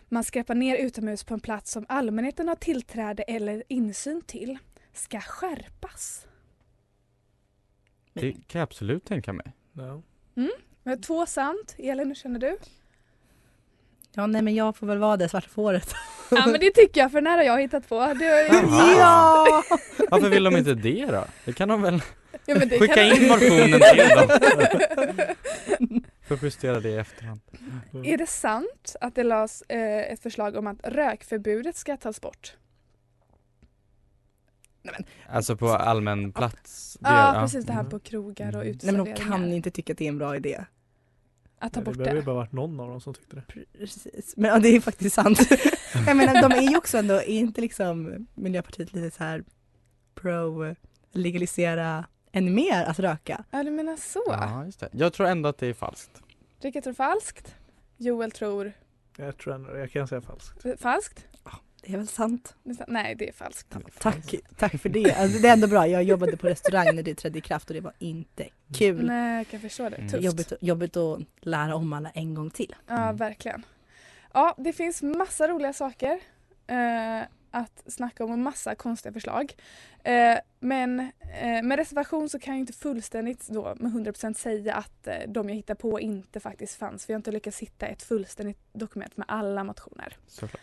man 0.10 0.24
skräpar 0.24 0.56
ner 0.56 0.78
utomhus 0.78 1.24
på 1.24 1.34
en 1.34 1.40
plats 1.40 1.72
som 1.72 1.86
allmänheten 1.90 2.48
har 2.48 2.56
tillträde 2.56 3.24
eller 3.24 3.64
insyn 3.68 4.22
till, 4.22 4.58
ska 4.94 5.20
skärpas? 5.20 6.28
Det 8.14 8.32
kan 8.32 8.60
jag 8.60 8.64
absolut 8.64 9.06
tänka 9.06 9.34
mig. 9.34 9.54
Ja. 9.74 10.02
Mm? 10.36 10.52
Men 10.84 11.02
Två 11.02 11.26
sant. 11.26 11.76
Elin, 11.78 12.08
hur 12.08 12.16
känner 12.16 12.40
du? 12.40 12.58
Ja 14.18 14.28
nej 14.28 14.42
men 14.42 14.56
jag 14.56 14.76
får 14.76 14.88
väl 14.88 14.98
vara 14.98 15.18
det 15.18 15.30
svarta 15.30 15.48
fåret. 15.50 15.94
Ja 16.32 16.46
men 16.48 16.60
det 16.60 16.72
tycker 16.72 17.02
jag 17.02 17.12
för 17.12 17.22
den 17.22 17.28
här 17.28 17.38
har 17.38 17.44
jag 17.44 17.62
hittat 17.62 17.90
på. 17.90 17.96
Det 18.00 18.26
har. 18.26 18.98
Jaha. 19.00 19.64
Varför 20.12 20.30
vill 20.30 20.44
de 20.44 20.58
inte 20.58 20.74
det 20.74 21.06
då? 21.06 21.26
Det 21.46 21.54
kan 21.54 21.70
de 21.70 21.82
väl 21.82 22.02
Ja, 22.46 22.56
men 22.60 22.70
det 22.70 22.80
skicka 22.80 22.94
kan- 22.94 23.04
in 23.06 23.28
motionen 23.28 23.80
till 23.92 24.10
dem. 24.16 24.30
Får 26.28 26.38
justera 26.44 26.80
det 26.80 26.90
i 26.90 26.98
efterhand. 26.98 27.40
Är 28.06 28.18
det 28.18 28.28
sant 28.28 28.96
att 29.02 29.16
det 29.16 29.24
lades 29.24 29.62
eh, 29.62 30.12
ett 30.14 30.20
förslag 30.24 30.56
om 30.56 30.68
att 30.68 30.78
rökförbudet 30.84 31.76
ska 31.76 31.98
tas 31.98 32.22
bort? 32.22 32.56
Alltså 35.30 35.56
på 35.58 35.70
allmän 35.70 36.32
plats. 36.34 36.98
det- 37.00 37.10
Ja, 37.10 37.38
precis 37.42 37.66
det 37.66 37.74
här 37.74 37.84
på 37.84 38.00
krogar 38.00 38.48
och 38.48 38.54
Nej 38.54 38.64
men 38.64 38.76
uteserveringar. 38.76 39.16
de 39.16 39.22
kan 39.24 39.54
inte 39.54 39.72
tycka 39.72 39.94
att 39.94 39.98
det 40.00 40.06
är 40.06 40.10
en 40.10 40.18
bra 40.18 40.36
idé. 40.36 40.64
Att 41.60 41.74
ta 41.74 41.80
Det 41.80 41.86
bort 41.86 41.98
behöver 41.98 42.16
ju 42.16 42.22
det. 42.22 42.26
bara 42.26 42.36
varit 42.36 42.52
någon 42.52 42.80
av 42.80 42.88
dem 42.90 43.02
som 43.02 43.14
tyckte 43.14 43.36
det. 43.36 43.42
Precis. 43.80 44.34
Men 44.38 44.52
ja, 44.52 44.60
det 44.60 44.68
är 44.76 44.80
faktiskt 44.82 45.16
sant. 45.16 45.40
jag 46.08 46.18
menar 46.18 46.50
de 46.50 46.56
är 46.58 46.62
ju 46.72 46.78
också 46.78 46.98
ändå, 46.98 47.14
är 47.14 47.28
inte 47.28 47.62
liksom 47.62 48.28
Miljöpartiet 48.36 48.94
lite 48.94 49.18
så 49.18 49.24
här 49.24 49.44
pro 50.16 50.76
legalisera 51.12 52.06
ännu 52.32 52.52
mer 52.52 52.84
att 52.84 53.00
röka? 53.00 53.44
Ja 53.52 53.64
du 53.64 53.72
menar 53.72 53.96
så. 53.98 54.24
Ja, 54.28 54.66
just 54.66 54.80
det. 54.80 54.90
Jag 54.92 55.14
tror 55.14 55.28
ändå 55.28 55.50
att 55.50 55.58
det 55.58 55.68
är 55.68 55.74
falskt. 55.74 56.22
Rickard 56.62 56.84
tror 56.84 56.94
falskt. 56.94 57.56
Joel 57.98 58.32
tror 58.32 58.72
Jag 59.18 59.38
tror 59.38 59.54
ändå, 59.56 59.78
jag 59.78 59.92
kan 59.92 60.08
säga 60.08 60.22
falskt. 60.22 60.66
falskt. 60.82 61.26
Det 61.88 61.94
är 61.94 61.98
väl 61.98 62.08
sant? 62.08 62.56
Det 62.64 62.70
är 62.70 62.74
sant. 62.74 62.90
Nej 62.90 63.16
det 63.16 63.30
är 63.30 63.34
falskt. 63.34 63.78
Tack, 64.00 64.36
tack 64.58 64.82
för 64.82 64.90
det. 64.90 65.14
Alltså, 65.14 65.40
det 65.40 65.48
är 65.48 65.54
ändå 65.54 65.68
bra. 65.68 65.88
Jag 65.88 66.04
jobbade 66.04 66.38
på 66.38 66.48
restaurang 66.48 66.96
när 66.96 67.04
det 67.04 67.16
trädde 67.16 67.38
i 67.38 67.42
kraft 67.42 67.70
och 67.70 67.74
det 67.74 67.82
var 67.82 67.94
inte 68.00 68.48
kul. 68.74 69.06
Nej 69.06 69.38
jag 69.38 69.48
kan 69.48 69.60
förstå 69.60 69.90
det. 69.90 69.96
Mm. 69.96 70.10
Tufft. 70.10 70.24
Jobbigt, 70.24 70.54
jobbigt 70.62 70.98
att 70.98 71.20
lära 71.42 71.76
om 71.76 71.94
alla 71.94 72.10
en 72.10 72.34
gång 72.34 72.50
till. 72.50 72.76
Ja 72.88 73.12
verkligen. 73.12 73.66
Ja 74.34 74.56
det 74.58 74.74
finns 74.74 75.02
massa 75.02 75.48
roliga 75.48 75.74
saker 75.74 76.20
eh, 76.68 77.22
att 77.52 77.84
snacka 77.88 78.24
om 78.24 78.32
och 78.32 78.40
massa 78.40 78.76
konstiga 78.76 79.14
förslag. 79.14 79.54
Eh, 80.04 80.38
men 80.60 81.00
eh, 81.42 81.64
med 81.64 81.76
reservation 81.80 82.30
så 82.30 82.40
kan 82.40 82.54
jag 82.54 82.60
inte 82.60 82.74
fullständigt 82.74 83.48
då 83.48 83.76
med 83.80 83.92
100% 83.92 84.34
säga 84.34 84.76
att 84.76 85.08
eh, 85.08 85.16
de 85.28 85.50
jag 85.50 85.56
hittar 85.56 85.76
på 85.76 86.00
inte 86.00 86.40
faktiskt 86.40 86.76
fanns. 86.76 87.10
Vi 87.10 87.14
har 87.14 87.18
inte 87.18 87.32
lyckats 87.32 87.60
hitta 87.60 87.86
ett 87.88 88.04
fullständigt 88.04 88.60
dokument 88.74 89.18
med 89.18 89.26
alla 89.30 89.64
motioner. 89.64 90.18
Såklart. 90.28 90.62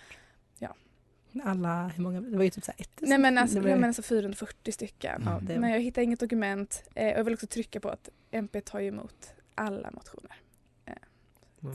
Alla, 1.44 1.88
hur 1.88 2.02
många? 2.02 2.20
Det 2.20 2.36
var 2.36 2.44
ju 2.44 2.50
typ 2.50 2.64
så 2.64 2.72
här 2.76 2.80
ett. 2.80 2.90
Nej 3.00 3.18
men 3.18 3.38
alltså, 3.38 3.54
det 3.56 3.62
var- 3.62 3.68
jag 3.70 3.80
menar 3.80 3.92
så 3.92 4.02
440 4.02 4.72
stycken. 4.72 5.22
Ja, 5.26 5.40
det- 5.42 5.58
Men 5.60 5.70
jag 5.70 5.80
hittar 5.80 6.02
inget 6.02 6.20
dokument 6.20 6.82
eh, 6.94 7.12
och 7.12 7.18
jag 7.18 7.24
vill 7.24 7.34
också 7.34 7.46
trycka 7.46 7.80
på 7.80 7.88
att 7.88 8.08
MP 8.30 8.60
tar 8.60 8.80
ju 8.80 8.88
emot 8.88 9.34
alla 9.54 9.90
motioner. 9.90 10.36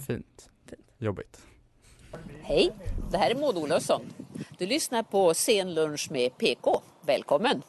Fint. 0.07 0.49
Jobbigt. 0.97 1.41
Hej, 2.41 2.71
det 3.11 3.17
här 3.17 3.31
är 3.31 3.35
Maud 3.35 3.57
Olofsson. 3.57 4.01
Du 4.57 4.65
lyssnar 4.65 5.03
på 5.03 5.33
Scenlunch 5.33 6.11
med 6.11 6.37
PK. 6.37 6.81
Välkommen! 7.05 7.61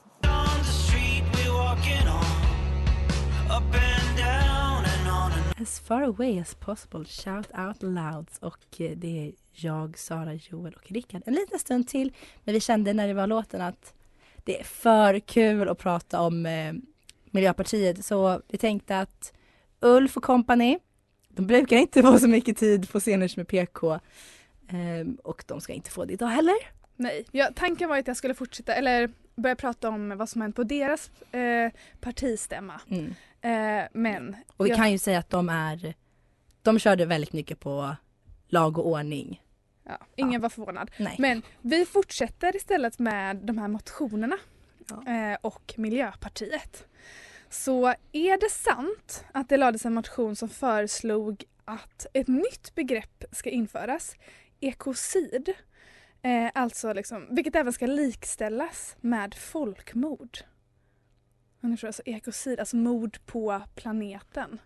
As 5.61 5.79
far 5.81 6.03
away 6.03 6.39
as 6.41 6.55
possible, 6.55 7.05
shout 7.05 7.47
out 7.69 7.83
loud. 7.83 8.29
Och 8.41 8.81
eh, 8.81 8.91
det 8.97 9.27
är 9.29 9.33
jag, 9.53 9.99
Sara, 9.99 10.35
Joel 10.35 10.75
och 10.75 10.91
Rickard. 10.93 11.23
En 11.27 11.35
liten 11.35 11.59
stund 11.59 11.89
till, 11.89 12.13
men 12.45 12.53
vi 12.55 12.61
kände 12.61 12.93
när 12.93 13.09
det 13.09 13.15
var 13.15 13.27
låten 13.27 13.61
att 13.61 13.95
det 14.45 14.61
är 14.61 14.65
för 14.65 15.19
kul 15.19 15.69
att 15.69 15.79
prata 15.79 16.21
om 16.21 16.47
eh, 16.47 16.73
Miljöpartiet. 17.31 18.05
Så 18.05 18.43
vi 18.49 18.59
tänkte 18.59 18.99
att 18.99 19.33
Ulf 19.81 20.17
och 20.17 20.23
company, 20.25 20.79
de 21.29 21.47
brukar 21.47 21.77
inte 21.77 22.03
få 22.03 22.19
så 22.19 22.29
mycket 22.29 22.57
tid 22.57 22.91
på 22.93 23.01
scener 23.01 23.33
med 23.37 23.49
PK. 23.49 23.99
Ehm, 24.69 25.19
och 25.25 25.45
de 25.47 25.61
ska 25.61 25.73
inte 25.73 25.91
få 25.91 26.05
det 26.05 26.13
idag 26.13 26.27
heller. 26.27 26.55
Nej, 26.97 27.25
ja, 27.31 27.49
tanken 27.57 27.89
var 27.89 27.99
att 27.99 28.07
jag 28.07 28.17
skulle 28.17 28.35
fortsätta 28.35 28.75
eller 28.75 29.11
börja 29.37 29.57
prata 29.57 29.89
om 29.89 30.17
vad 30.19 30.29
som 30.29 30.41
hänt 30.43 30.57
på 30.57 30.65
deras 30.65 31.11
eh, 31.35 31.71
partistämma. 32.01 32.81
Mm. 32.91 33.15
Eh, 33.41 33.89
men 33.93 34.37
Och 34.57 34.65
vi 34.67 34.69
jag- 34.71 34.77
kan 34.79 34.93
ju 34.93 34.99
säga 34.99 35.19
att 35.19 35.31
de 35.31 35.49
är, 35.49 35.95
de 36.63 36.79
körde 36.79 37.07
väldigt 37.07 37.33
mycket 37.33 37.61
på 37.61 37.97
lag 38.53 38.79
och 38.79 38.87
ordning. 38.87 39.43
Ja, 39.85 39.99
ingen 40.17 40.41
var 40.41 40.49
förvånad. 40.49 40.91
Nej. 40.99 41.17
Men 41.19 41.43
vi 41.61 41.87
fortsätter 41.87 42.57
istället 42.57 42.99
med 42.99 43.37
de 43.37 43.59
här 43.59 43.69
motionerna 43.69 44.37
eh, 44.91 45.39
och 45.41 45.75
Miljöpartiet. 45.77 46.87
Så 47.49 47.95
är 48.13 48.41
det 48.41 48.51
sant 48.51 49.25
att 49.33 49.49
det 49.49 49.57
lades 49.57 49.87
en 49.87 49.95
motion 49.95 50.37
som 50.37 50.49
föreslog 50.49 51.45
att 51.65 52.07
ett 52.13 52.29
nytt 52.29 52.75
begrepp 52.75 53.25
ska 53.33 53.51
införas, 53.51 54.17
ekocid, 54.61 55.55
eh, 56.23 56.51
alltså 56.55 56.93
liksom, 56.93 57.27
vilket 57.31 57.55
även 57.57 57.73
ska 57.73 57.87
likställas 57.87 58.97
med 59.01 59.35
folkmord. 59.35 60.39
Alltså 61.63 62.03
ekocid, 62.05 62.61
alltså 62.61 62.77
mord 62.77 63.19
på 63.27 63.63
planeten. 63.75 64.59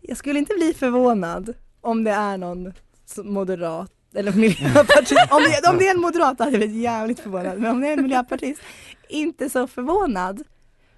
Jag 0.00 0.16
skulle 0.16 0.38
inte 0.38 0.54
bli 0.54 0.74
förvånad 0.74 1.54
om 1.80 2.04
det 2.04 2.10
är 2.10 2.38
någon 2.38 2.72
moderat 3.24 3.92
eller 4.14 4.32
miljöpartist. 4.36 5.20
om, 5.30 5.42
det, 5.42 5.68
om 5.70 5.78
det 5.78 5.88
är 5.88 5.94
en 5.94 6.00
moderat 6.00 6.38
hade 6.38 6.50
jag 6.50 6.60
blivit 6.60 6.82
jävligt 6.82 7.20
förvånad. 7.20 7.58
Men 7.58 7.70
om 7.70 7.80
det 7.80 7.88
är 7.88 7.92
en 7.92 8.02
miljöpartist, 8.02 8.62
inte 9.08 9.50
så 9.50 9.66
förvånad. 9.66 10.42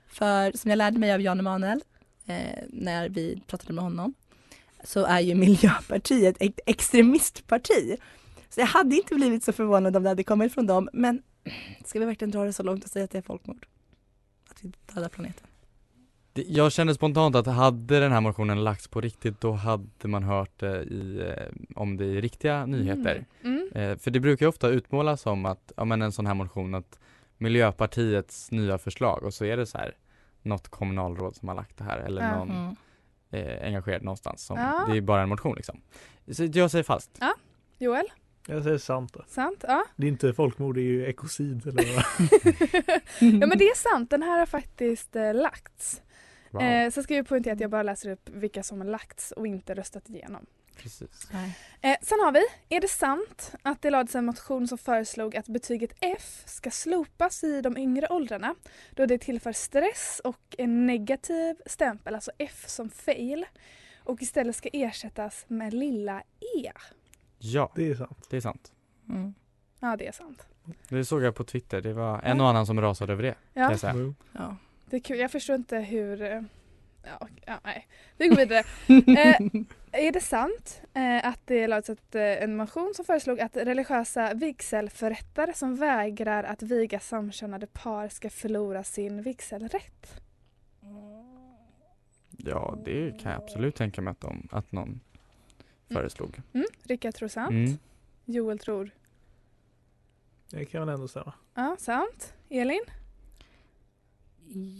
För 0.08 0.56
som 0.56 0.70
jag 0.70 0.76
lärde 0.76 0.98
mig 0.98 1.12
av 1.12 1.20
Jan 1.20 1.38
Emanuel 1.38 1.82
eh, 2.26 2.64
när 2.68 3.08
vi 3.08 3.42
pratade 3.46 3.72
med 3.72 3.84
honom 3.84 4.14
så 4.84 5.04
är 5.04 5.20
ju 5.20 5.34
Miljöpartiet 5.34 6.36
ett 6.40 6.60
extremistparti. 6.66 7.96
Så 8.48 8.60
jag 8.60 8.66
hade 8.66 8.96
inte 8.96 9.14
blivit 9.14 9.44
så 9.44 9.52
förvånad 9.52 9.96
om 9.96 10.02
det 10.02 10.08
hade 10.08 10.24
kommit 10.24 10.54
från 10.54 10.66
dem. 10.66 10.88
Men 10.92 11.22
ska 11.84 11.98
vi 11.98 12.06
verkligen 12.06 12.30
dra 12.30 12.44
det 12.44 12.52
så 12.52 12.62
långt 12.62 12.84
och 12.84 12.90
säga 12.90 13.04
att 13.04 13.10
det 13.10 13.18
är 13.18 13.22
folkmord? 13.22 13.66
Att 14.50 14.64
vi 14.64 14.72
dödar 14.94 15.08
planeten? 15.08 15.46
Jag 16.48 16.72
kände 16.72 16.94
spontant 16.94 17.36
att 17.36 17.46
hade 17.46 18.00
den 18.00 18.12
här 18.12 18.20
motionen 18.20 18.64
lagts 18.64 18.88
på 18.88 19.00
riktigt 19.00 19.40
då 19.40 19.52
hade 19.52 20.08
man 20.08 20.22
hört 20.22 20.60
det 20.60 20.82
i, 20.82 21.20
eh, 21.36 21.46
om 21.76 21.96
det 21.96 22.04
i 22.04 22.20
riktiga 22.20 22.66
nyheter. 22.66 23.24
Mm. 23.44 23.68
Eh, 23.74 23.96
för 23.98 24.10
det 24.10 24.20
brukar 24.20 24.46
ju 24.46 24.48
ofta 24.50 24.68
utmålas 24.68 25.20
som 25.20 25.46
att, 25.46 25.72
ja 25.76 25.84
men 25.84 26.02
en 26.02 26.12
sån 26.12 26.26
här 26.26 26.34
motion 26.34 26.74
att 26.74 26.98
Miljöpartiets 27.38 28.50
nya 28.50 28.78
förslag 28.78 29.22
och 29.24 29.34
så 29.34 29.44
är 29.44 29.56
det 29.56 29.66
så 29.66 29.78
här 29.78 29.94
något 30.42 30.68
kommunalråd 30.68 31.36
som 31.36 31.48
har 31.48 31.54
lagt 31.54 31.76
det 31.78 31.84
här 31.84 31.98
eller 31.98 32.36
någon 32.36 32.50
Mm. 32.50 32.76
eh, 33.30 33.66
engagerad 33.66 34.02
någonstans 34.02 34.42
som, 34.42 34.58
Ja. 34.58 34.86
det 34.90 34.96
är 34.96 35.00
bara 35.00 35.22
en 35.22 35.28
motion 35.28 35.54
liksom. 35.56 35.80
Så 36.32 36.44
jag 36.52 36.70
säger 36.70 36.82
falskt. 36.84 37.18
Ja, 37.20 37.34
Joel? 37.78 38.06
Jag 38.46 38.62
säger 38.62 38.78
sant. 38.78 39.16
Sant? 39.28 39.64
Ja. 39.68 39.84
Det 39.96 40.06
är 40.06 40.08
inte 40.10 40.32
folkmord, 40.32 40.74
det 40.74 40.80
är 40.80 40.84
ju 40.84 41.06
ekocid 41.06 41.66
eller 41.66 41.94
vad? 41.96 42.04
ja 43.40 43.46
men 43.46 43.58
det 43.58 43.64
är 43.68 43.76
sant, 43.76 44.10
den 44.10 44.22
här 44.22 44.38
har 44.38 44.46
faktiskt 44.46 45.16
eh, 45.16 45.34
lagts. 45.34 46.02
Wow. 46.50 46.62
Eh, 46.62 46.90
så 46.90 47.02
ska 47.02 47.14
jag 47.14 47.28
poängtera 47.28 47.54
att 47.54 47.60
jag 47.60 47.70
bara 47.70 47.82
läser 47.82 48.10
upp 48.10 48.28
vilka 48.28 48.62
som 48.62 48.78
har 48.80 48.86
lagts 48.86 49.32
och 49.32 49.46
inte 49.46 49.74
röstat 49.74 50.08
igenom. 50.08 50.46
Precis. 50.76 51.30
Eh, 51.80 51.96
sen 52.02 52.20
har 52.20 52.32
vi, 52.32 52.76
är 52.76 52.80
det 52.80 52.88
sant 52.88 53.52
att 53.62 53.82
det 53.82 53.90
lades 53.90 54.14
en 54.14 54.24
motion 54.24 54.68
som 54.68 54.78
föreslog 54.78 55.36
att 55.36 55.48
betyget 55.48 55.92
F 56.00 56.42
ska 56.46 56.70
slopas 56.70 57.44
i 57.44 57.60
de 57.60 57.76
yngre 57.78 58.06
åldrarna 58.10 58.54
då 58.90 59.06
det 59.06 59.18
tillför 59.18 59.52
stress 59.52 60.20
och 60.24 60.54
en 60.58 60.86
negativ 60.86 61.56
stämpel, 61.66 62.14
alltså 62.14 62.30
F 62.38 62.64
som 62.66 62.90
fail 62.90 63.46
och 64.04 64.22
istället 64.22 64.56
ska 64.56 64.68
ersättas 64.72 65.44
med 65.48 65.74
lilla 65.74 66.20
E? 66.56 66.72
Ja, 67.38 67.72
det 67.74 67.90
är 67.90 67.94
sant. 67.94 68.26
Det 68.30 68.36
är 68.36 68.40
sant. 68.40 68.72
Mm. 69.08 69.34
Ja, 69.80 69.96
det 69.96 70.06
är 70.06 70.12
sant. 70.12 70.46
Det 70.88 71.04
såg 71.04 71.22
jag 71.22 71.34
på 71.34 71.44
Twitter. 71.44 71.80
Det 71.80 71.92
var 71.92 72.20
en 72.22 72.40
och 72.40 72.48
annan 72.48 72.66
som 72.66 72.80
rasade 72.80 73.12
över 73.12 73.22
det. 73.22 73.34
Kan 73.54 73.62
Ja. 73.62 73.70
jag 73.70 73.80
säga. 73.80 74.14
ja. 74.32 74.56
Det 74.90 74.96
är 74.96 75.00
kul. 75.00 75.18
Jag 75.18 75.30
förstår 75.30 75.56
inte 75.56 75.78
hur... 75.78 76.22
eh, 76.22 76.42
Ja, 77.04 77.28
ja, 77.46 77.60
nej. 77.64 77.86
Vi 78.16 78.28
går 78.28 78.36
vidare. 78.36 78.58
eh, 78.88 79.40
är 80.06 80.12
det 80.12 80.20
sant 80.20 80.82
eh, 80.94 81.26
att 81.28 81.40
det 81.46 81.66
lades 81.66 81.90
ett, 81.90 82.14
eh, 82.14 82.22
en 82.42 82.56
motion 82.56 82.92
som 82.96 83.04
föreslog 83.04 83.40
att 83.40 83.56
religiösa 83.56 84.34
vigselförrättare 84.34 85.52
som 85.54 85.76
vägrar 85.76 86.44
att 86.44 86.62
viga 86.62 87.00
samkönade 87.00 87.66
par 87.66 88.08
ska 88.08 88.30
förlora 88.30 88.84
sin 88.84 89.22
vigselrätt? 89.22 90.20
Ja, 92.36 92.78
det 92.84 93.20
kan 93.20 93.32
jag 93.32 93.42
absolut 93.42 93.76
tänka 93.76 94.02
mig 94.02 94.10
att, 94.10 94.20
de, 94.20 94.48
att 94.52 94.72
någon 94.72 95.00
föreslog. 95.92 96.40
Mm, 96.52 96.66
Rickard 96.82 97.14
tror 97.14 97.28
sant. 97.28 97.50
Mm. 97.50 97.78
Joel 98.24 98.58
tror 98.58 98.90
Det 100.50 100.64
kan 100.64 100.80
väl 100.86 100.94
ändå 100.94 101.08
stämma. 101.08 101.32
ja, 101.54 101.76
sant. 101.78 102.34
Elin? 102.48 102.80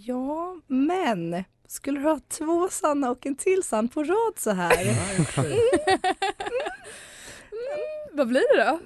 Ja, 0.07 0.57
men 0.67 1.45
skulle 1.67 2.01
du 2.01 2.05
ha 2.09 2.21
två 2.29 2.69
sanna 2.69 3.11
och 3.11 3.27
en 3.27 3.37
till 3.37 3.63
sann 3.63 3.89
på 3.89 4.05
rad 4.05 4.33
så 4.37 4.51
här? 4.51 4.97
Vad 8.13 8.29
blir 8.29 8.57
det 8.57 8.65
då? 8.65 8.81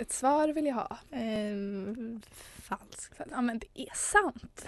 Ett 0.00 0.12
svar 0.12 0.48
vill 0.48 0.66
jag 0.66 0.74
ha. 0.74 0.98
Ehm, 1.12 2.20
falskt. 2.62 3.20
Ja 3.30 3.40
men 3.42 3.58
det 3.58 3.66
är 3.74 3.94
sant. 3.94 4.66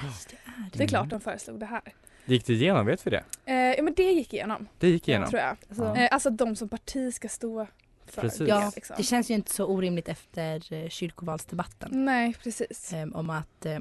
Det 0.73 0.85
är 0.85 0.88
klart 0.88 1.09
de 1.11 1.21
föreslog 1.21 1.61
det 1.61 1.66
här. 1.66 1.83
Gick 2.25 2.47
det 2.47 2.53
igenom? 2.53 2.87
Vet 2.87 3.07
vi 3.07 3.11
det? 3.11 3.25
Eh, 3.45 3.55
ja 3.57 3.83
men 3.83 3.95
det 3.95 4.12
gick 4.12 4.33
igenom. 4.35 4.68
Det 4.79 4.88
gick 4.88 5.09
igenom? 5.09 5.31
Tror 5.31 5.40
jag. 5.42 5.57
Ja. 5.77 5.97
Eh, 5.97 6.09
alltså 6.12 6.31
de 6.31 6.57
som 6.57 6.68
parti 6.68 7.14
ska 7.14 7.29
stå 7.29 7.66
för 8.07 8.21
Precis. 8.21 8.38
det. 8.38 8.47
Ja, 8.47 8.73
Liksom. 8.75 8.97
det 8.97 9.03
känns 9.03 9.31
ju 9.31 9.35
inte 9.35 9.51
så 9.55 9.66
orimligt 9.66 10.09
efter 10.09 10.73
eh, 10.73 10.88
kyrkovalsdebatten. 10.88 12.05
Nej 12.05 12.35
precis. 12.42 12.92
Ehm, 12.92 13.14
om 13.14 13.31
att 13.31 13.66
eh, 13.66 13.79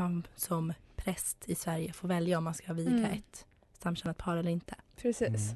man 0.00 0.26
som 0.36 0.72
präst 0.96 1.48
i 1.48 1.54
Sverige 1.54 1.92
får 1.92 2.08
välja 2.08 2.38
om 2.38 2.44
man 2.44 2.54
ska 2.54 2.72
viga 2.72 2.90
Mm. 2.90 3.04
ett 3.04 3.46
samkönat 3.78 4.18
par 4.18 4.36
eller 4.36 4.50
inte. 4.50 4.74
Precis. 4.96 5.54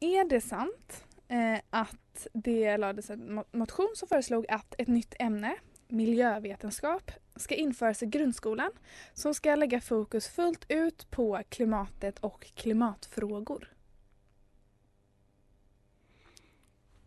Är 0.00 0.28
det 0.28 0.40
sant 0.40 1.04
eh, 1.28 1.60
att 1.70 2.26
det 2.32 2.76
lades 2.76 3.10
en 3.10 3.38
mo- 3.38 3.56
motion 3.56 3.92
som 3.96 4.08
föreslog 4.08 4.46
att 4.50 4.74
ett 4.78 4.88
nytt 4.88 5.14
ämne, 5.18 5.56
miljövetenskap, 5.88 7.10
ska 7.36 7.54
införas 7.54 8.02
i 8.02 8.06
grundskolan 8.06 8.70
som 9.14 9.34
ska 9.34 9.54
lägga 9.54 9.80
fokus 9.80 10.28
fullt 10.28 10.64
ut 10.68 11.10
på 11.10 11.42
klimatet 11.48 12.18
och 12.18 12.46
klimatfrågor? 12.54 13.72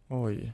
Oj. 0.08 0.54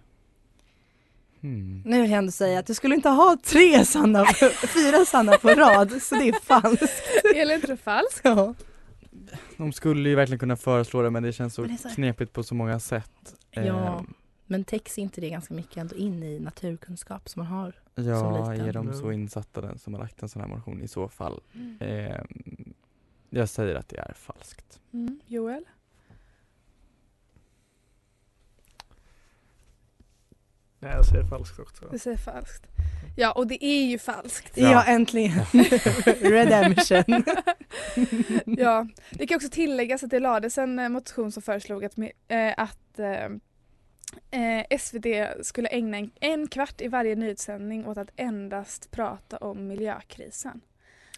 Hmm. 1.43 1.82
Nu 1.86 2.01
vill 2.01 2.12
jag 2.12 2.17
ändå 2.17 2.32
säga 2.32 2.60
att 2.60 2.65
du 2.67 2.73
skulle 2.73 2.95
inte 2.95 3.10
ha 3.10 3.38
tre 3.43 3.86
sanna, 3.86 4.25
fyra 4.73 5.06
sanna 5.06 5.38
på 5.38 5.49
rad, 5.49 6.01
så 6.01 6.15
det 6.15 6.29
är 6.29 6.39
falskt. 6.39 7.03
Elin 7.36 7.62
tror 7.62 7.75
falskt. 7.75 8.21
Ja. 8.23 8.53
De 9.58 9.71
skulle 9.73 10.10
ju 10.10 10.15
verkligen 10.15 10.39
kunna 10.39 10.56
föreslå 10.56 11.01
det 11.01 11.10
men 11.10 11.23
det 11.23 11.34
känns 11.34 11.53
så, 11.53 11.63
det 11.63 11.77
så 11.77 11.89
knepigt 11.89 12.34
på 12.34 12.43
så 12.43 12.56
många 12.56 12.79
sätt. 12.79 13.36
Ja, 13.51 13.62
Ehm, 13.99 14.13
men 14.45 14.63
täcks 14.63 14.97
inte 14.97 15.21
det 15.21 15.29
ganska 15.29 15.53
mycket 15.53 15.77
ändå 15.77 15.95
in 15.95 16.23
i 16.23 16.39
naturkunskap 16.39 17.29
som 17.29 17.39
man 17.39 17.47
har 17.47 17.71
som 17.95 18.03
Ja, 18.06 18.51
liten? 18.51 18.67
är 18.67 18.73
de 18.73 18.93
så 18.93 19.12
insatta 19.12 19.62
den 19.62 19.79
som 19.79 19.93
har 19.93 20.01
lagt 20.01 20.21
en 20.23 20.29
sån 20.29 20.41
här 20.41 20.49
motion 20.49 20.82
i 20.82 20.88
så 20.88 21.08
fall? 21.10 21.41
Mm. 21.56 21.77
Ehm, 21.79 22.73
jag 23.29 23.49
säger 23.49 23.75
att 23.75 23.89
det 23.89 23.97
är 23.97 24.13
falskt. 24.13 24.79
Mm. 24.93 25.19
Joel? 25.27 25.63
Nej, 30.84 30.91
jag 30.96 31.06
säger 31.06 31.24
falskt 31.24 31.60
också. 31.60 31.86
Du 31.91 32.00
säger 32.00 32.17
falskt. 32.17 32.67
Ja, 33.15 33.32
och 33.32 33.48
det 33.48 33.65
är 33.65 33.84
ju 33.86 34.00
falskt. 34.00 34.58
Ja, 34.58 34.84
äntligen. 34.84 35.46
Redemption. 36.22 37.24
ja, 38.58 38.88
det 39.12 39.28
kan 39.28 39.36
också 39.36 39.50
tilläggas 39.50 40.04
att 40.04 40.10
det 40.10 40.19
lades 40.19 40.58
en 40.58 40.80
eh, 40.80 40.89
motion 40.89 41.32
som 41.32 41.43
föreslog 41.43 41.86
att, 41.86 41.98
eh, 42.28 42.54
att 42.58 43.00
eh, 43.00 43.26
eh, 44.41 44.78
SVT 44.80 45.06
skulle 45.46 45.67
ägna 45.69 45.98
en, 45.98 46.12
en 46.19 46.48
kvart 46.48 46.82
i 46.82 46.88
varje 46.88 47.15
nyhetssändning 47.15 47.86
åt 47.88 47.98
att 47.98 48.10
endast 48.15 48.91
prata 48.91 49.38
om 49.38 49.67
miljökrisen. 49.67 50.62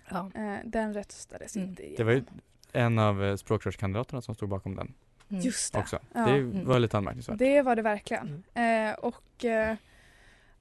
Ja. 0.09 0.31
Eh, 0.35 0.55
den 0.65 0.93
röstades 0.93 1.57
inte 1.57 1.81
Det 1.81 1.87
igenom. 1.87 2.05
var 2.05 2.13
ju 2.13 2.23
en 2.71 2.99
av 2.99 3.37
språkrörskandidaterna 3.37 4.21
som 4.21 4.35
stod 4.35 4.49
bakom 4.49 4.75
den. 4.75 4.93
Mm. 5.29 5.41
Just 5.41 5.73
det. 5.73 5.79
Också. 5.79 5.99
Ja. 6.13 6.25
Det 6.25 6.31
Mm. 6.31 6.65
var 6.67 6.79
lite 6.79 6.97
anmärkningsvärt. 6.97 7.37
Det 7.37 7.61
var 7.61 7.75
det 7.75 7.81
verkligen. 7.81 8.43
Eh, 8.53 8.93
och 8.93 9.45
eh, 9.45 9.75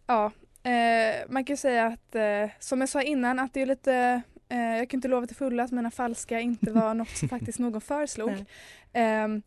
ja, 0.06 0.32
eh, 0.70 1.14
man 1.28 1.44
kan 1.44 1.52
ju 1.52 1.56
säga 1.56 1.86
att 1.86 2.14
eh, 2.14 2.50
som 2.60 2.80
jag 2.80 2.88
sa 2.88 3.02
innan 3.02 3.38
att 3.38 3.54
det 3.54 3.62
är 3.62 3.66
lite 3.66 4.22
eh, 4.48 4.58
jag 4.76 4.90
kan 4.90 4.98
inte 4.98 5.08
lova 5.08 5.26
till 5.26 5.36
fulla 5.36 5.62
att 5.62 5.70
mina 5.72 5.90
falska 5.90 6.40
inte 6.40 6.72
var 6.72 6.94
något 6.94 7.08
som 7.08 7.28
faktiskt 7.28 7.58
någon 7.58 7.80
föreslog. 7.80 8.44
Ehm, 8.92 9.42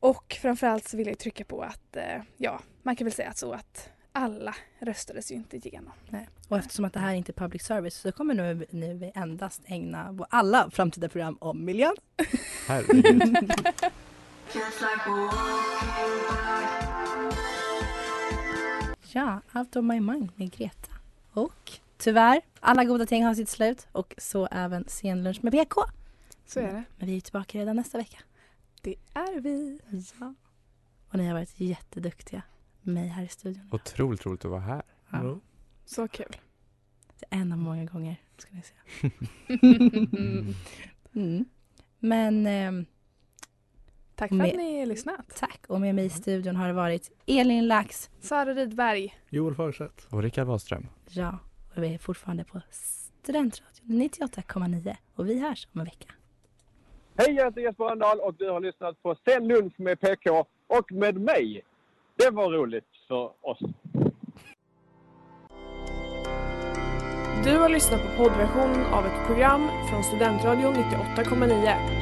och 0.00 0.36
framförallt 0.42 0.88
så 0.88 0.96
vill 0.96 1.06
jag 1.06 1.18
trycka 1.18 1.44
på 1.44 1.62
att 1.62 1.96
eh, 1.96 2.22
ja, 2.36 2.60
man 2.82 2.96
kan 2.96 3.04
väl 3.04 3.12
säga 3.14 3.28
att 3.28 3.38
så 3.38 3.52
att 3.52 3.88
alla 4.12 4.54
röstades 4.80 5.30
ju 5.32 5.34
inte 5.34 5.56
igenom. 5.56 5.92
Nej. 6.08 6.28
Och 6.48 6.58
eftersom 6.58 6.84
att 6.84 6.92
det 6.92 7.00
här 7.00 7.14
inte 7.14 7.32
är 7.32 7.34
public 7.34 7.62
service 7.62 7.94
så 7.94 8.12
kommer 8.12 8.34
nu, 8.34 8.66
nu 8.70 8.94
vi 8.94 9.12
endast 9.14 9.62
ägna 9.66 10.18
alla 10.30 10.70
framtida 10.70 11.08
program 11.08 11.36
om 11.40 11.64
miljön. 11.64 11.94
Herregud. 12.68 13.52
Ja, 19.12 19.40
Out 19.54 19.76
of 19.76 19.84
my 19.84 20.00
mind 20.00 20.30
med 20.36 20.52
Greta. 20.52 20.92
Och 21.32 21.72
tyvärr, 21.96 22.40
alla 22.60 22.84
goda 22.84 23.06
ting 23.06 23.24
har 23.24 23.34
sitt 23.34 23.48
slut 23.48 23.86
och 23.92 24.14
så 24.18 24.46
även 24.50 24.84
senlunch 24.88 25.44
med 25.44 25.52
PK. 25.52 25.80
Så 26.46 26.60
är 26.60 26.72
det. 26.72 26.84
Men 26.96 27.08
vi 27.08 27.16
är 27.16 27.20
tillbaka 27.20 27.58
redan 27.58 27.76
nästa 27.76 27.98
vecka. 27.98 28.18
Det 28.80 28.94
är 29.14 29.40
vi. 29.40 29.80
Ja. 30.20 30.34
Och 31.08 31.18
ni 31.18 31.26
har 31.26 31.34
varit 31.34 31.60
jätteduktiga 31.60 32.42
med 32.82 32.94
mig 32.94 33.08
här 33.08 33.22
i 33.22 33.28
studion. 33.28 33.68
Otroligt 33.72 34.26
roligt 34.26 34.44
att 34.44 34.50
vara 34.50 34.60
här. 34.60 34.82
Ja. 35.10 35.40
Så 35.84 36.08
kul. 36.08 36.36
Det 37.18 37.26
är 37.30 37.40
en 37.40 37.52
av 37.52 37.58
många 37.58 37.84
gånger, 37.84 38.16
ska 38.38 38.50
ni 38.54 38.62
säga. 38.62 39.10
mm. 41.14 41.44
Men 41.98 42.46
ehm, 42.46 42.86
Tack 44.22 44.28
för 44.28 44.36
att 44.36 44.42
med- 44.42 44.56
ni 44.56 44.78
har 44.78 44.86
lyssnat. 44.86 45.36
tack. 45.40 45.60
Och 45.68 45.80
med 45.80 45.94
mig 45.94 46.04
i 46.06 46.10
studion 46.10 46.56
har 46.56 46.66
det 46.66 46.72
varit 46.72 47.10
Elin 47.26 47.66
Lax. 47.68 48.10
Sara 48.20 48.54
Rydberg. 48.54 49.14
Joel 49.30 49.54
Fagerstedt. 49.54 50.06
Och 50.10 50.22
Rickard 50.22 50.46
Wahlström. 50.46 50.86
Ja, 51.08 51.38
och 51.76 51.82
vi 51.82 51.94
är 51.94 51.98
fortfarande 51.98 52.44
på 52.44 52.60
Studentradion 52.70 53.62
98,9 54.00 54.96
och 55.14 55.28
vi 55.28 55.38
hörs 55.40 55.68
om 55.74 55.80
en 55.80 55.84
vecka. 55.84 56.12
Hej, 57.16 57.34
jag 57.34 57.44
heter 57.44 57.60
Jesper 57.60 57.84
Rönndahl 57.84 58.20
och 58.20 58.34
du 58.34 58.50
har 58.50 58.60
lyssnat 58.60 59.02
på 59.02 59.16
Sen 59.24 59.48
lunch 59.48 59.72
med 59.80 60.00
PK 60.00 60.44
och 60.66 60.92
med 60.92 61.16
mig. 61.20 61.62
Det 62.16 62.30
var 62.30 62.50
roligt 62.52 62.84
för 63.08 63.30
oss. 63.40 63.58
Du 67.44 67.58
har 67.58 67.68
lyssnat 67.68 68.00
på 68.02 68.08
poddversion 68.16 68.84
av 68.92 69.06
ett 69.06 69.26
program 69.26 69.68
från 69.90 70.04
Studentradion 70.04 70.74
98,9. 70.74 72.01